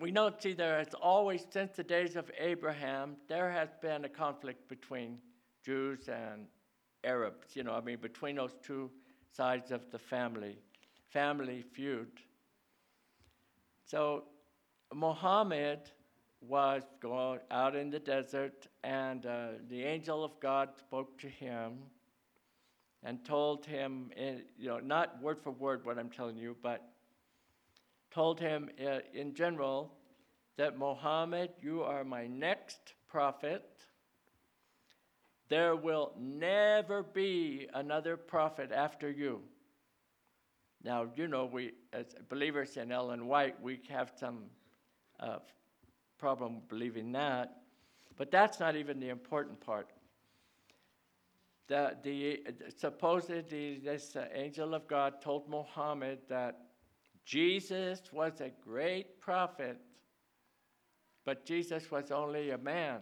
we 0.00 0.10
know, 0.12 0.32
see, 0.38 0.54
there 0.54 0.78
has 0.78 0.94
always, 0.94 1.44
since 1.50 1.76
the 1.76 1.84
days 1.84 2.16
of 2.16 2.30
Abraham, 2.38 3.16
there 3.28 3.50
has 3.50 3.68
been 3.82 4.04
a 4.04 4.08
conflict 4.08 4.68
between 4.68 5.18
Jews 5.64 6.08
and 6.08 6.46
Arabs, 7.04 7.54
you 7.54 7.64
know, 7.64 7.72
I 7.72 7.80
mean, 7.80 7.98
between 8.00 8.36
those 8.36 8.54
two 8.62 8.90
sides 9.30 9.72
of 9.72 9.82
the 9.90 9.98
family, 9.98 10.58
family 11.16 11.64
feud. 11.72 12.20
So 13.86 14.24
Muhammad 14.92 15.80
was 16.42 16.82
going 17.00 17.40
out 17.50 17.74
in 17.74 17.88
the 17.88 17.98
desert, 17.98 18.66
and 18.84 19.24
uh, 19.24 19.48
the 19.70 19.82
angel 19.82 20.22
of 20.22 20.38
God 20.40 20.76
spoke 20.76 21.18
to 21.20 21.28
him 21.28 21.78
and 23.02 23.24
told 23.24 23.64
him, 23.64 24.10
in, 24.14 24.42
you 24.58 24.68
know, 24.68 24.78
not 24.78 25.22
word 25.22 25.38
for 25.42 25.52
word 25.52 25.86
what 25.86 25.98
I'm 25.98 26.10
telling 26.10 26.36
you, 26.36 26.54
but 26.62 26.86
told 28.10 28.38
him 28.38 28.68
uh, 28.78 28.98
in 29.14 29.32
general 29.32 29.94
that 30.58 30.76
Muhammad, 30.78 31.48
you 31.62 31.82
are 31.82 32.04
my 32.04 32.26
next 32.26 32.92
prophet. 33.08 33.64
There 35.48 35.76
will 35.76 36.12
never 36.18 37.02
be 37.02 37.68
another 37.72 38.18
prophet 38.18 38.70
after 38.70 39.10
you. 39.10 39.40
Now, 40.86 41.08
you 41.16 41.26
know, 41.26 41.46
we, 41.46 41.72
as 41.92 42.14
believers 42.28 42.76
in 42.76 42.92
Ellen 42.92 43.26
White, 43.26 43.60
we 43.60 43.80
have 43.88 44.12
some 44.14 44.44
uh, 45.18 45.38
problem 46.16 46.62
believing 46.68 47.10
that, 47.10 47.56
but 48.16 48.30
that's 48.30 48.60
not 48.60 48.76
even 48.76 49.00
the 49.00 49.08
important 49.08 49.58
part. 49.58 49.90
The, 51.66 51.96
the, 52.04 52.40
supposedly, 52.78 53.80
this 53.84 54.14
uh, 54.14 54.28
angel 54.32 54.74
of 54.74 54.86
God 54.86 55.20
told 55.20 55.48
Muhammad 55.48 56.20
that 56.28 56.60
Jesus 57.24 58.00
was 58.12 58.40
a 58.40 58.52
great 58.62 59.20
prophet, 59.20 59.78
but 61.24 61.44
Jesus 61.44 61.90
was 61.90 62.12
only 62.12 62.50
a 62.50 62.58
man. 62.58 63.00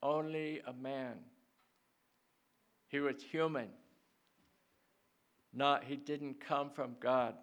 Only 0.00 0.60
a 0.68 0.72
man. 0.72 1.16
He 2.86 3.00
was 3.00 3.24
human. 3.24 3.70
Not, 5.54 5.84
he 5.84 5.96
didn't 5.96 6.40
come 6.40 6.70
from 6.70 6.96
God. 7.00 7.34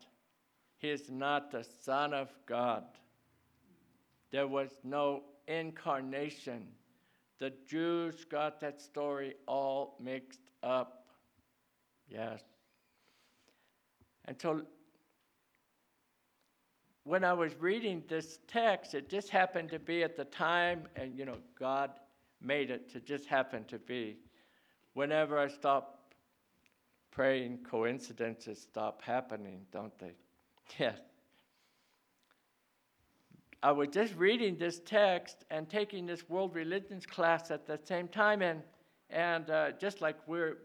He 0.78 0.90
is 0.90 1.10
not 1.10 1.52
the 1.52 1.66
Son 1.84 2.14
of 2.14 2.30
God. 2.46 2.84
There 4.32 4.48
was 4.48 4.70
no 4.84 5.24
incarnation. 5.48 6.68
The 7.40 7.54
Jews 7.68 8.26
got 8.26 8.60
that 8.62 8.82
story 8.82 9.36
all 9.48 9.98
mixed 10.02 10.52
up. 10.64 11.08
Yes. 12.08 12.42
And 14.26 14.40
so 14.42 14.62
when 17.04 17.24
I 17.24 17.34
was 17.34 17.56
reading 17.60 18.04
this 18.08 18.40
text, 18.48 18.94
it 18.94 19.10
just 19.10 19.30
happened 19.30 19.70
to 19.70 19.80
be 19.80 20.04
at 20.04 20.16
the 20.16 20.26
time, 20.26 20.84
and 20.96 21.18
you 21.18 21.26
know, 21.26 21.38
God 21.58 21.92
made 22.42 22.70
it 22.70 22.92
to 22.92 23.00
just 23.00 23.26
happen 23.26 23.66
to 23.66 23.80
be. 23.80 24.18
Whenever 24.94 25.40
I 25.40 25.48
stop 25.48 25.99
praying, 27.20 27.60
coincidences 27.70 28.62
stop 28.62 29.02
happening, 29.02 29.60
don't 29.74 30.00
they? 30.00 30.14
Yeah. 30.80 30.94
I 33.62 33.74
was 33.74 33.90
just 33.90 34.16
reading 34.16 34.58
this 34.58 34.80
text 34.86 35.44
and 35.52 35.70
taking 35.70 36.06
this 36.06 36.30
world 36.30 36.56
religions 36.56 37.06
class 37.06 37.52
at 37.52 37.68
the 37.68 37.78
same 37.84 38.08
time, 38.08 38.42
and 38.42 38.62
and 39.10 39.50
uh, 39.50 39.72
just 39.72 40.00
like 40.00 40.16
we're 40.28 40.60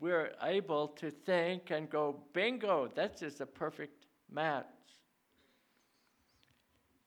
we're 0.00 0.30
able 0.42 0.88
to 1.02 1.10
think 1.10 1.70
and 1.70 1.90
go, 1.90 2.16
bingo, 2.32 2.88
that's 2.94 3.20
just 3.20 3.42
a 3.42 3.46
perfect 3.46 4.06
match. 4.32 4.64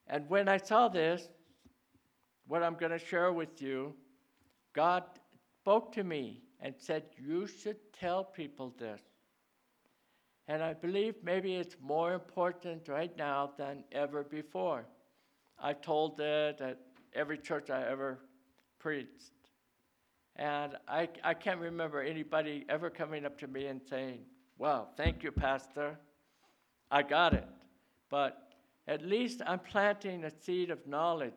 And 0.06 0.30
when 0.30 0.48
I 0.48 0.58
saw 0.58 0.88
this, 0.88 1.30
what 2.46 2.62
I'm 2.62 2.76
going 2.76 2.92
to 2.92 3.00
share 3.00 3.34
with 3.34 3.60
you, 3.60 3.96
God 4.74 5.04
spoke 5.64 5.92
to 5.94 6.04
me 6.04 6.44
and 6.62 6.74
said, 6.78 7.04
You 7.18 7.48
should 7.48 7.78
tell 7.94 8.24
people 8.24 8.74
this. 8.78 9.02
And 10.48 10.64
I 10.64 10.74
believe 10.74 11.16
maybe 11.24 11.56
it's 11.56 11.76
more 11.82 12.14
important 12.14 12.88
right 12.88 13.16
now 13.18 13.52
than 13.58 13.84
ever 13.92 14.24
before. 14.24 14.86
I 15.60 15.74
told 15.74 16.20
it 16.20 16.60
at 16.60 16.80
every 17.14 17.38
church 17.38 17.70
I 17.70 17.88
ever 17.88 18.20
preached. 18.80 19.34
And 20.36 20.78
I, 20.88 21.10
I 21.24 21.34
can't 21.34 21.60
remember 21.60 22.02
anybody 22.02 22.66
ever 22.70 22.90
coming 22.90 23.26
up 23.26 23.38
to 23.40 23.48
me 23.48 23.68
and 23.68 23.82
saying, 23.90 24.22
Well, 24.58 24.90
thank 24.98 25.24
you, 25.24 25.32
Pastor. 25.32 25.98
I 26.90 27.04
got 27.04 27.34
it. 27.34 27.48
But 28.10 28.54
at 28.88 29.06
least 29.06 29.42
I'm 29.46 29.60
planting 29.60 30.24
a 30.24 30.32
seed 30.32 30.72
of 30.72 30.88
knowledge. 30.88 31.34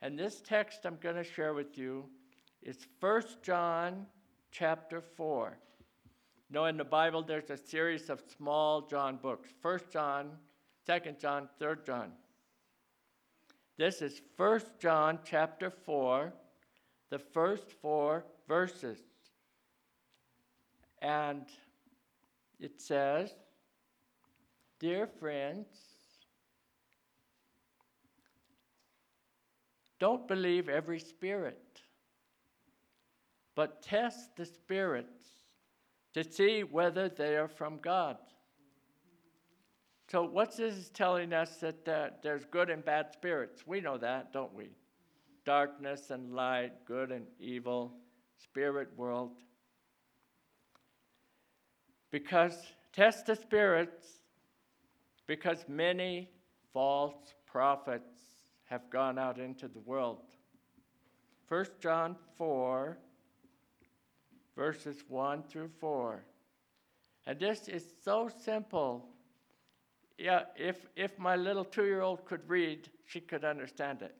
And 0.00 0.18
this 0.18 0.40
text 0.40 0.86
I'm 0.86 0.96
going 1.00 1.16
to 1.16 1.24
share 1.24 1.52
with 1.52 1.76
you 1.76 2.06
is 2.62 2.86
1 3.00 3.22
John 3.42 4.06
chapter 4.52 5.00
4. 5.00 5.58
No, 6.50 6.66
in 6.66 6.76
the 6.76 6.84
Bible, 6.84 7.22
there's 7.22 7.50
a 7.50 7.56
series 7.56 8.10
of 8.10 8.22
small 8.36 8.82
John 8.82 9.16
books 9.16 9.48
First 9.60 9.90
John, 9.90 10.32
Second 10.86 11.18
John, 11.18 11.48
Third 11.58 11.84
John. 11.84 12.12
This 13.78 14.02
is 14.02 14.20
First 14.36 14.78
John 14.78 15.18
chapter 15.24 15.70
4, 15.70 16.32
the 17.10 17.18
first 17.18 17.72
four 17.80 18.26
verses. 18.46 18.98
And 21.00 21.46
it 22.60 22.80
says, 22.80 23.32
Dear 24.78 25.06
friends, 25.06 25.66
don't 29.98 30.28
believe 30.28 30.68
every 30.68 31.00
spirit, 31.00 31.81
but 33.54 33.82
test 33.82 34.36
the 34.36 34.46
spirits 34.46 35.24
to 36.14 36.24
see 36.24 36.62
whether 36.62 37.08
they 37.08 37.36
are 37.36 37.48
from 37.48 37.78
God. 37.78 38.16
So, 40.10 40.24
what's 40.24 40.56
this 40.58 40.90
telling 40.90 41.32
us 41.32 41.56
that 41.56 41.88
uh, 41.88 42.08
there's 42.22 42.44
good 42.44 42.68
and 42.68 42.84
bad 42.84 43.12
spirits? 43.12 43.66
We 43.66 43.80
know 43.80 43.96
that, 43.98 44.32
don't 44.32 44.52
we? 44.54 44.70
Darkness 45.46 46.10
and 46.10 46.34
light, 46.34 46.84
good 46.84 47.10
and 47.10 47.26
evil, 47.40 47.94
spirit 48.36 48.88
world. 48.96 49.38
Because, 52.10 52.54
test 52.92 53.24
the 53.24 53.36
spirits, 53.36 54.06
because 55.26 55.64
many 55.66 56.28
false 56.74 57.34
prophets 57.46 58.20
have 58.64 58.90
gone 58.90 59.18
out 59.18 59.38
into 59.38 59.66
the 59.66 59.80
world. 59.80 60.18
1 61.48 61.66
John 61.80 62.16
4 62.36 62.98
verses 64.56 65.04
1 65.08 65.44
through 65.44 65.70
4. 65.80 66.24
And 67.26 67.38
this 67.38 67.68
is 67.68 67.84
so 68.04 68.28
simple. 68.44 69.06
Yeah, 70.18 70.42
if, 70.56 70.86
if 70.96 71.18
my 71.18 71.36
little 71.36 71.64
two 71.64 71.84
year 71.84 72.02
old 72.02 72.24
could 72.24 72.48
read, 72.48 72.88
she 73.06 73.20
could 73.20 73.44
understand 73.44 74.02
it. 74.02 74.14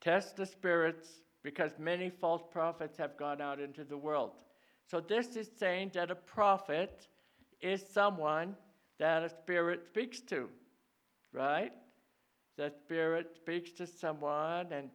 Test 0.00 0.36
the 0.36 0.46
spirits 0.46 1.08
because 1.42 1.72
many 1.78 2.10
false 2.10 2.42
prophets 2.50 2.96
have 2.98 3.16
gone 3.16 3.40
out 3.40 3.60
into 3.60 3.84
the 3.84 3.96
world. 3.96 4.32
So, 4.86 5.00
this 5.00 5.36
is 5.36 5.48
saying 5.58 5.92
that 5.94 6.10
a 6.10 6.14
prophet 6.14 7.06
is 7.60 7.84
someone 7.92 8.56
that 8.98 9.22
a 9.22 9.28
spirit 9.28 9.84
speaks 9.86 10.20
to, 10.22 10.48
right? 11.32 11.72
The 12.56 12.70
spirit 12.70 13.34
speaks 13.34 13.70
to 13.72 13.86
someone 13.86 14.72
and, 14.72 14.90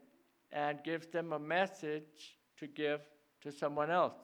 and 0.52 0.84
gives 0.84 1.08
them 1.08 1.34
a 1.34 1.40
message 1.40 2.38
to 2.60 2.68
give 2.68 3.02
to 3.46 3.52
someone 3.52 3.92
else. 3.92 4.18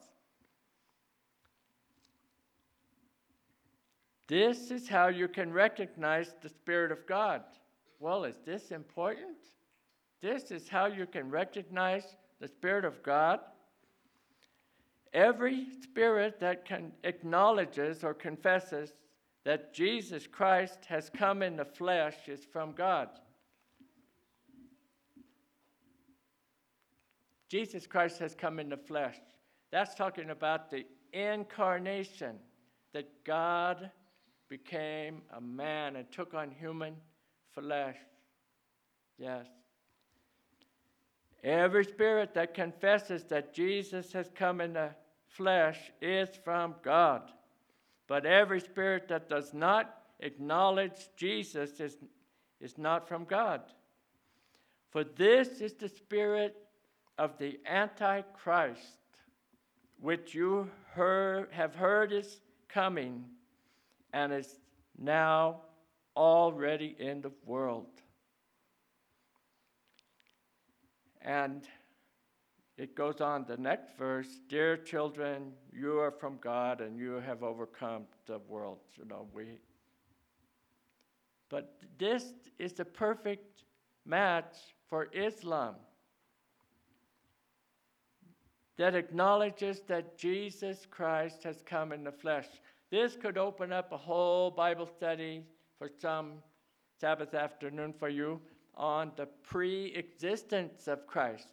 This 4.26 4.72
is 4.72 4.88
how 4.88 5.08
you 5.08 5.28
can 5.28 5.52
recognize 5.52 6.34
the 6.42 6.48
Spirit 6.48 6.90
of 6.90 7.06
God. 7.06 7.42
Well, 8.00 8.24
is 8.24 8.40
this 8.44 8.72
important? 8.72 9.36
This 10.20 10.50
is 10.50 10.68
how 10.68 10.86
you 10.86 11.06
can 11.06 11.30
recognize 11.30 12.16
the 12.40 12.48
Spirit 12.48 12.84
of 12.84 13.00
God. 13.04 13.38
Every 15.12 15.66
spirit 15.82 16.40
that 16.40 16.64
can 16.64 16.90
acknowledges 17.04 18.02
or 18.02 18.14
confesses 18.14 18.92
that 19.44 19.72
Jesus 19.72 20.26
Christ 20.26 20.84
has 20.86 21.10
come 21.10 21.42
in 21.42 21.56
the 21.56 21.64
flesh 21.64 22.16
is 22.26 22.44
from 22.44 22.72
God. 22.72 23.08
Jesus 27.52 27.86
Christ 27.86 28.18
has 28.20 28.34
come 28.34 28.58
in 28.58 28.70
the 28.70 28.78
flesh. 28.78 29.16
That's 29.70 29.94
talking 29.94 30.30
about 30.30 30.70
the 30.70 30.86
incarnation, 31.12 32.36
that 32.94 33.10
God 33.24 33.90
became 34.48 35.20
a 35.36 35.40
man 35.42 35.96
and 35.96 36.10
took 36.10 36.32
on 36.32 36.50
human 36.50 36.94
flesh. 37.54 37.96
Yes. 39.18 39.44
Every 41.44 41.84
spirit 41.84 42.32
that 42.32 42.54
confesses 42.54 43.24
that 43.24 43.52
Jesus 43.52 44.14
has 44.14 44.30
come 44.34 44.62
in 44.62 44.72
the 44.72 44.94
flesh 45.26 45.92
is 46.00 46.30
from 46.42 46.76
God. 46.82 47.20
But 48.06 48.24
every 48.24 48.60
spirit 48.60 49.08
that 49.08 49.28
does 49.28 49.52
not 49.52 49.94
acknowledge 50.20 51.10
Jesus 51.18 51.80
is, 51.80 51.98
is 52.62 52.78
not 52.78 53.06
from 53.06 53.26
God. 53.26 53.60
For 54.88 55.04
this 55.04 55.60
is 55.60 55.74
the 55.74 55.90
spirit 55.90 56.56
of 57.18 57.38
the 57.38 57.58
Antichrist, 57.66 58.98
which 60.00 60.34
you 60.34 60.70
heard, 60.92 61.48
have 61.52 61.74
heard 61.74 62.12
is 62.12 62.40
coming 62.68 63.24
and 64.12 64.32
is 64.32 64.58
now 64.98 65.60
already 66.16 66.96
in 66.98 67.20
the 67.20 67.32
world. 67.44 67.86
And 71.20 71.66
it 72.76 72.96
goes 72.96 73.20
on 73.20 73.44
the 73.46 73.56
next 73.56 73.96
verse 73.96 74.40
Dear 74.48 74.76
children, 74.76 75.52
you 75.72 75.98
are 76.00 76.10
from 76.10 76.38
God 76.38 76.80
and 76.80 76.98
you 76.98 77.22
have 77.24 77.42
overcome 77.42 78.04
the 78.26 78.40
world. 78.48 78.78
You 78.96 79.04
know, 79.04 79.28
we. 79.32 79.58
But 81.48 81.76
this 81.98 82.32
is 82.58 82.72
the 82.72 82.84
perfect 82.84 83.64
match 84.04 84.56
for 84.88 85.08
Islam 85.12 85.76
that 88.78 88.94
acknowledges 88.94 89.80
that 89.88 90.16
Jesus 90.16 90.86
Christ 90.90 91.42
has 91.44 91.62
come 91.64 91.92
in 91.92 92.04
the 92.04 92.12
flesh. 92.12 92.46
This 92.90 93.16
could 93.16 93.38
open 93.38 93.72
up 93.72 93.92
a 93.92 93.96
whole 93.96 94.50
Bible 94.50 94.86
study 94.86 95.42
for 95.78 95.88
some 96.00 96.34
Sabbath 97.00 97.34
afternoon 97.34 97.92
for 97.92 98.08
you 98.08 98.40
on 98.76 99.12
the 99.16 99.26
pre 99.42 99.94
existence 99.94 100.88
of 100.88 101.06
Christ. 101.06 101.48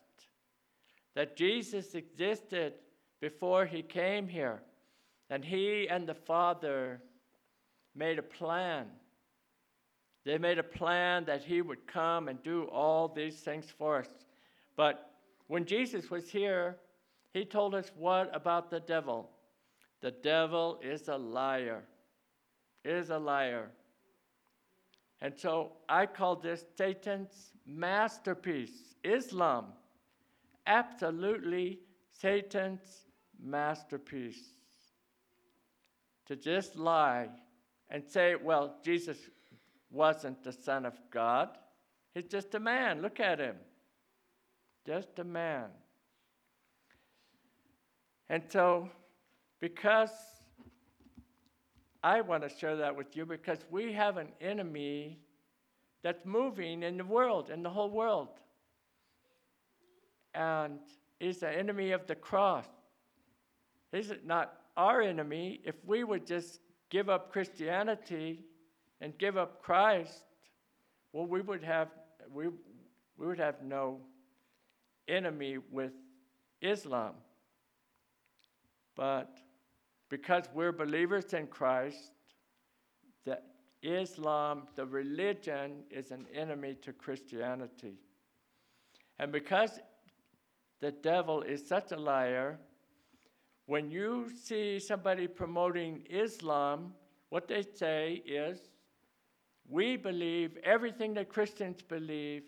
That 1.15 1.35
Jesus 1.35 1.95
existed 1.95 2.73
before 3.19 3.65
he 3.65 3.81
came 3.81 4.27
here, 4.27 4.61
and 5.29 5.43
he 5.43 5.87
and 5.89 6.07
the 6.07 6.13
Father 6.13 7.01
made 7.95 8.19
a 8.19 8.23
plan. 8.23 8.85
They 10.25 10.37
made 10.37 10.59
a 10.59 10.63
plan 10.63 11.25
that 11.25 11.43
he 11.43 11.61
would 11.61 11.87
come 11.87 12.27
and 12.27 12.41
do 12.43 12.63
all 12.65 13.07
these 13.07 13.39
things 13.39 13.65
for 13.77 13.99
us. 13.99 14.09
But 14.75 15.11
when 15.47 15.65
Jesus 15.65 16.09
was 16.09 16.29
here, 16.29 16.77
he 17.33 17.45
told 17.45 17.75
us 17.75 17.91
what 17.97 18.35
about 18.35 18.69
the 18.69 18.79
devil? 18.79 19.29
The 20.01 20.11
devil 20.11 20.79
is 20.81 21.07
a 21.07 21.17
liar. 21.17 21.83
Is 22.83 23.09
a 23.09 23.19
liar. 23.19 23.69
And 25.21 25.33
so 25.37 25.73
I 25.87 26.05
call 26.05 26.37
this 26.37 26.65
Satan's 26.77 27.51
masterpiece, 27.65 28.95
Islam. 29.03 29.65
Absolutely 30.65 31.79
Satan's 32.11 33.05
masterpiece. 33.41 34.53
To 36.27 36.35
just 36.35 36.75
lie 36.75 37.27
and 37.89 38.03
say, 38.07 38.35
well, 38.35 38.75
Jesus 38.83 39.17
wasn't 39.91 40.43
the 40.43 40.53
Son 40.53 40.85
of 40.85 40.93
God. 41.11 41.49
He's 42.13 42.25
just 42.25 42.55
a 42.55 42.59
man. 42.59 43.01
Look 43.01 43.19
at 43.19 43.39
him. 43.39 43.55
Just 44.85 45.19
a 45.19 45.23
man. 45.23 45.69
And 48.29 48.43
so, 48.47 48.89
because 49.59 50.11
I 52.03 52.21
want 52.21 52.43
to 52.43 52.49
share 52.49 52.77
that 52.77 52.95
with 52.95 53.15
you, 53.15 53.25
because 53.25 53.59
we 53.69 53.91
have 53.93 54.17
an 54.17 54.29
enemy 54.39 55.19
that's 56.03 56.25
moving 56.25 56.83
in 56.83 56.97
the 56.97 57.03
world, 57.03 57.49
in 57.49 57.63
the 57.63 57.69
whole 57.69 57.89
world. 57.89 58.29
And 60.33 60.79
is 61.19 61.39
the 61.39 61.49
enemy 61.49 61.91
of 61.91 62.07
the 62.07 62.15
cross. 62.15 62.65
Is 63.91 64.11
it 64.11 64.25
not 64.25 64.53
our 64.77 65.01
enemy 65.01 65.59
if 65.65 65.75
we 65.85 66.03
would 66.03 66.25
just 66.25 66.61
give 66.89 67.09
up 67.09 67.31
Christianity 67.31 68.45
and 69.01 69.17
give 69.17 69.37
up 69.37 69.61
Christ? 69.61 70.23
Well, 71.11 71.25
we 71.25 71.41
would 71.41 71.63
have 71.63 71.89
we, 72.31 72.47
we 73.17 73.27
would 73.27 73.39
have 73.39 73.61
no 73.63 73.99
enemy 75.07 75.57
with 75.71 75.91
Islam. 76.61 77.15
But 78.99 79.39
because 80.09 80.43
we're 80.53 80.73
believers 80.73 81.33
in 81.33 81.47
Christ, 81.47 82.11
that 83.25 83.45
Islam, 83.81 84.63
the 84.75 84.85
religion, 84.85 85.83
is 85.89 86.11
an 86.11 86.25
enemy 86.35 86.75
to 86.81 86.91
Christianity. 86.91 87.93
And 89.17 89.31
because 89.31 89.79
the 90.81 90.91
devil 90.91 91.43
is 91.43 91.65
such 91.65 91.93
a 91.93 91.95
liar, 91.95 92.59
when 93.67 93.89
you 93.89 94.29
see 94.35 94.79
somebody 94.79 95.27
promoting 95.27 96.03
Islam, 96.09 96.93
what 97.29 97.47
they 97.47 97.63
say 97.73 98.21
is, 98.25 98.59
we 99.69 99.95
believe 99.95 100.57
everything 100.61 101.13
that 101.13 101.29
Christians 101.29 101.81
believe 101.81 102.43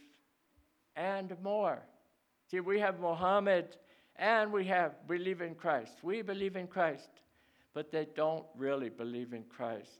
and 0.98 1.34
more. 1.42 1.82
See, 2.50 2.60
we 2.60 2.78
have 2.82 3.00
Muhammad 3.00 3.78
and 4.22 4.54
we 4.54 4.64
have 4.66 5.08
believe 5.08 5.42
in 5.42 5.56
Christ. 5.56 5.94
We 6.04 6.22
believe 6.22 6.56
in 6.56 6.68
Christ, 6.68 7.10
but 7.74 7.92
they 7.92 8.08
don't 8.16 8.46
really 8.56 8.90
believe 8.90 9.34
in 9.34 9.44
Christ. 9.44 10.00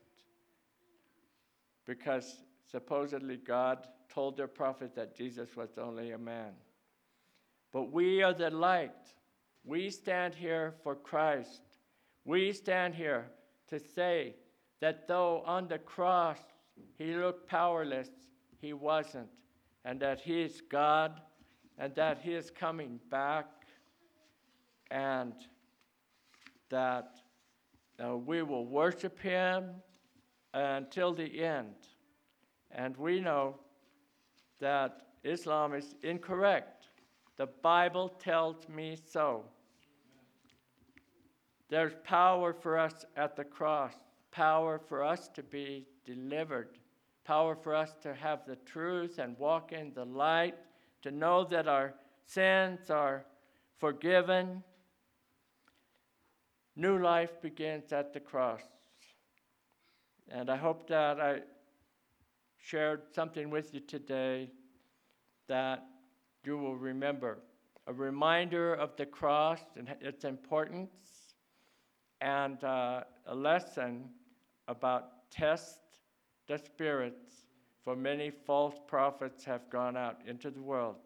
Because 1.88 2.44
supposedly 2.72 3.38
God 3.38 3.88
told 4.14 4.38
their 4.38 4.48
prophet 4.48 4.96
that 4.96 5.16
Jesus 5.16 5.56
was 5.58 5.72
only 5.80 6.12
a 6.12 6.20
man. 6.20 6.52
But 7.74 7.92
we 7.92 8.22
are 8.22 8.34
the 8.34 8.52
light. 8.52 8.92
We 9.66 9.90
stand 9.90 10.36
here 10.36 10.76
for 10.84 10.96
Christ. 10.96 11.64
We 12.24 12.54
stand 12.54 12.94
here 12.94 13.26
to 13.70 13.80
say 13.80 14.36
that 14.82 15.08
though 15.08 15.42
on 15.48 15.68
the 15.68 15.80
cross 15.80 16.38
he 16.98 17.16
looked 17.16 17.50
powerless, 17.50 18.10
he 18.60 18.74
wasn't, 18.74 19.30
and 19.84 20.00
that 20.00 20.20
he 20.20 20.42
is 20.42 20.62
God, 20.70 21.20
and 21.80 21.96
that 21.96 22.20
he 22.22 22.34
is 22.34 22.52
coming 22.52 23.00
back 23.10 23.48
and 24.91 25.34
that 26.69 27.15
uh, 28.04 28.17
we 28.17 28.43
will 28.43 28.65
worship 28.65 29.19
Him 29.19 29.71
until 30.54 31.13
the 31.13 31.43
end. 31.43 31.75
And 32.71 32.95
we 32.97 33.19
know 33.19 33.60
that 34.60 35.08
Islam 35.23 35.73
is 35.73 35.95
incorrect. 36.04 36.89
The 37.38 37.47
Bible 37.47 38.10
tells 38.10 38.67
me 38.69 38.97
so. 39.10 39.43
There's 41.69 41.93
power 42.04 42.54
for 42.54 42.77
us 42.77 43.06
at 43.15 43.36
the 43.36 43.45
cross, 43.45 43.93
power 44.32 44.77
for 44.77 45.04
us 45.04 45.30
to 45.30 45.43
be 45.43 45.86
delivered, 46.06 46.77
power 47.23 47.56
for 47.56 47.73
us 47.73 47.95
to 48.01 48.13
have 48.13 48.45
the 48.45 48.58
truth 48.58 49.19
and 49.19 49.38
walk 49.38 49.71
in 49.71 49.93
the 49.93 50.04
light, 50.04 50.56
to 51.04 51.12
know 51.12 51.45
that 51.45 51.67
our 51.67 51.93
sins 52.25 52.89
are 52.89 53.25
forgiven, 53.80 54.63
New 56.76 56.98
life 57.00 57.42
begins 57.42 57.92
at 57.92 58.14
the 58.14 58.20
cross. 58.20 58.62
And 60.30 60.50
I 60.50 60.56
hope 60.56 60.88
that 60.88 61.20
I 61.20 61.40
shared 62.58 63.02
something 63.13 63.50
with 63.50 63.74
you 63.74 63.82
today 63.82 64.50
that 65.48 65.84
you 66.46 66.58
will 66.58 66.78
remember. 66.78 67.40
A 67.88 67.94
reminder 67.94 68.74
of 68.74 68.96
the 68.96 69.06
cross 69.06 69.60
and 69.76 69.94
its 70.00 70.24
importance, 70.24 71.36
and 72.22 72.63
uh, 72.63 73.02
a 73.26 73.36
lesson 73.36 74.10
about 74.67 75.30
test 75.32 75.80
the 76.48 76.58
spirits, 76.58 77.48
for 77.84 77.96
many 77.96 78.30
false 78.30 78.76
prophets 78.88 79.44
have 79.44 79.69
gone 79.69 79.98
out 79.98 80.19
into 80.26 80.52
the 80.52 80.62
world. 80.62 80.98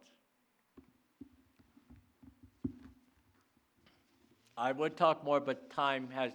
I 4.58 4.72
would 4.72 4.96
talk 4.96 5.24
more, 5.24 5.40
but 5.40 5.70
time 5.72 6.08
has 6.14 6.32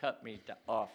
cut 0.00 0.24
me 0.24 0.40
off. 0.66 0.88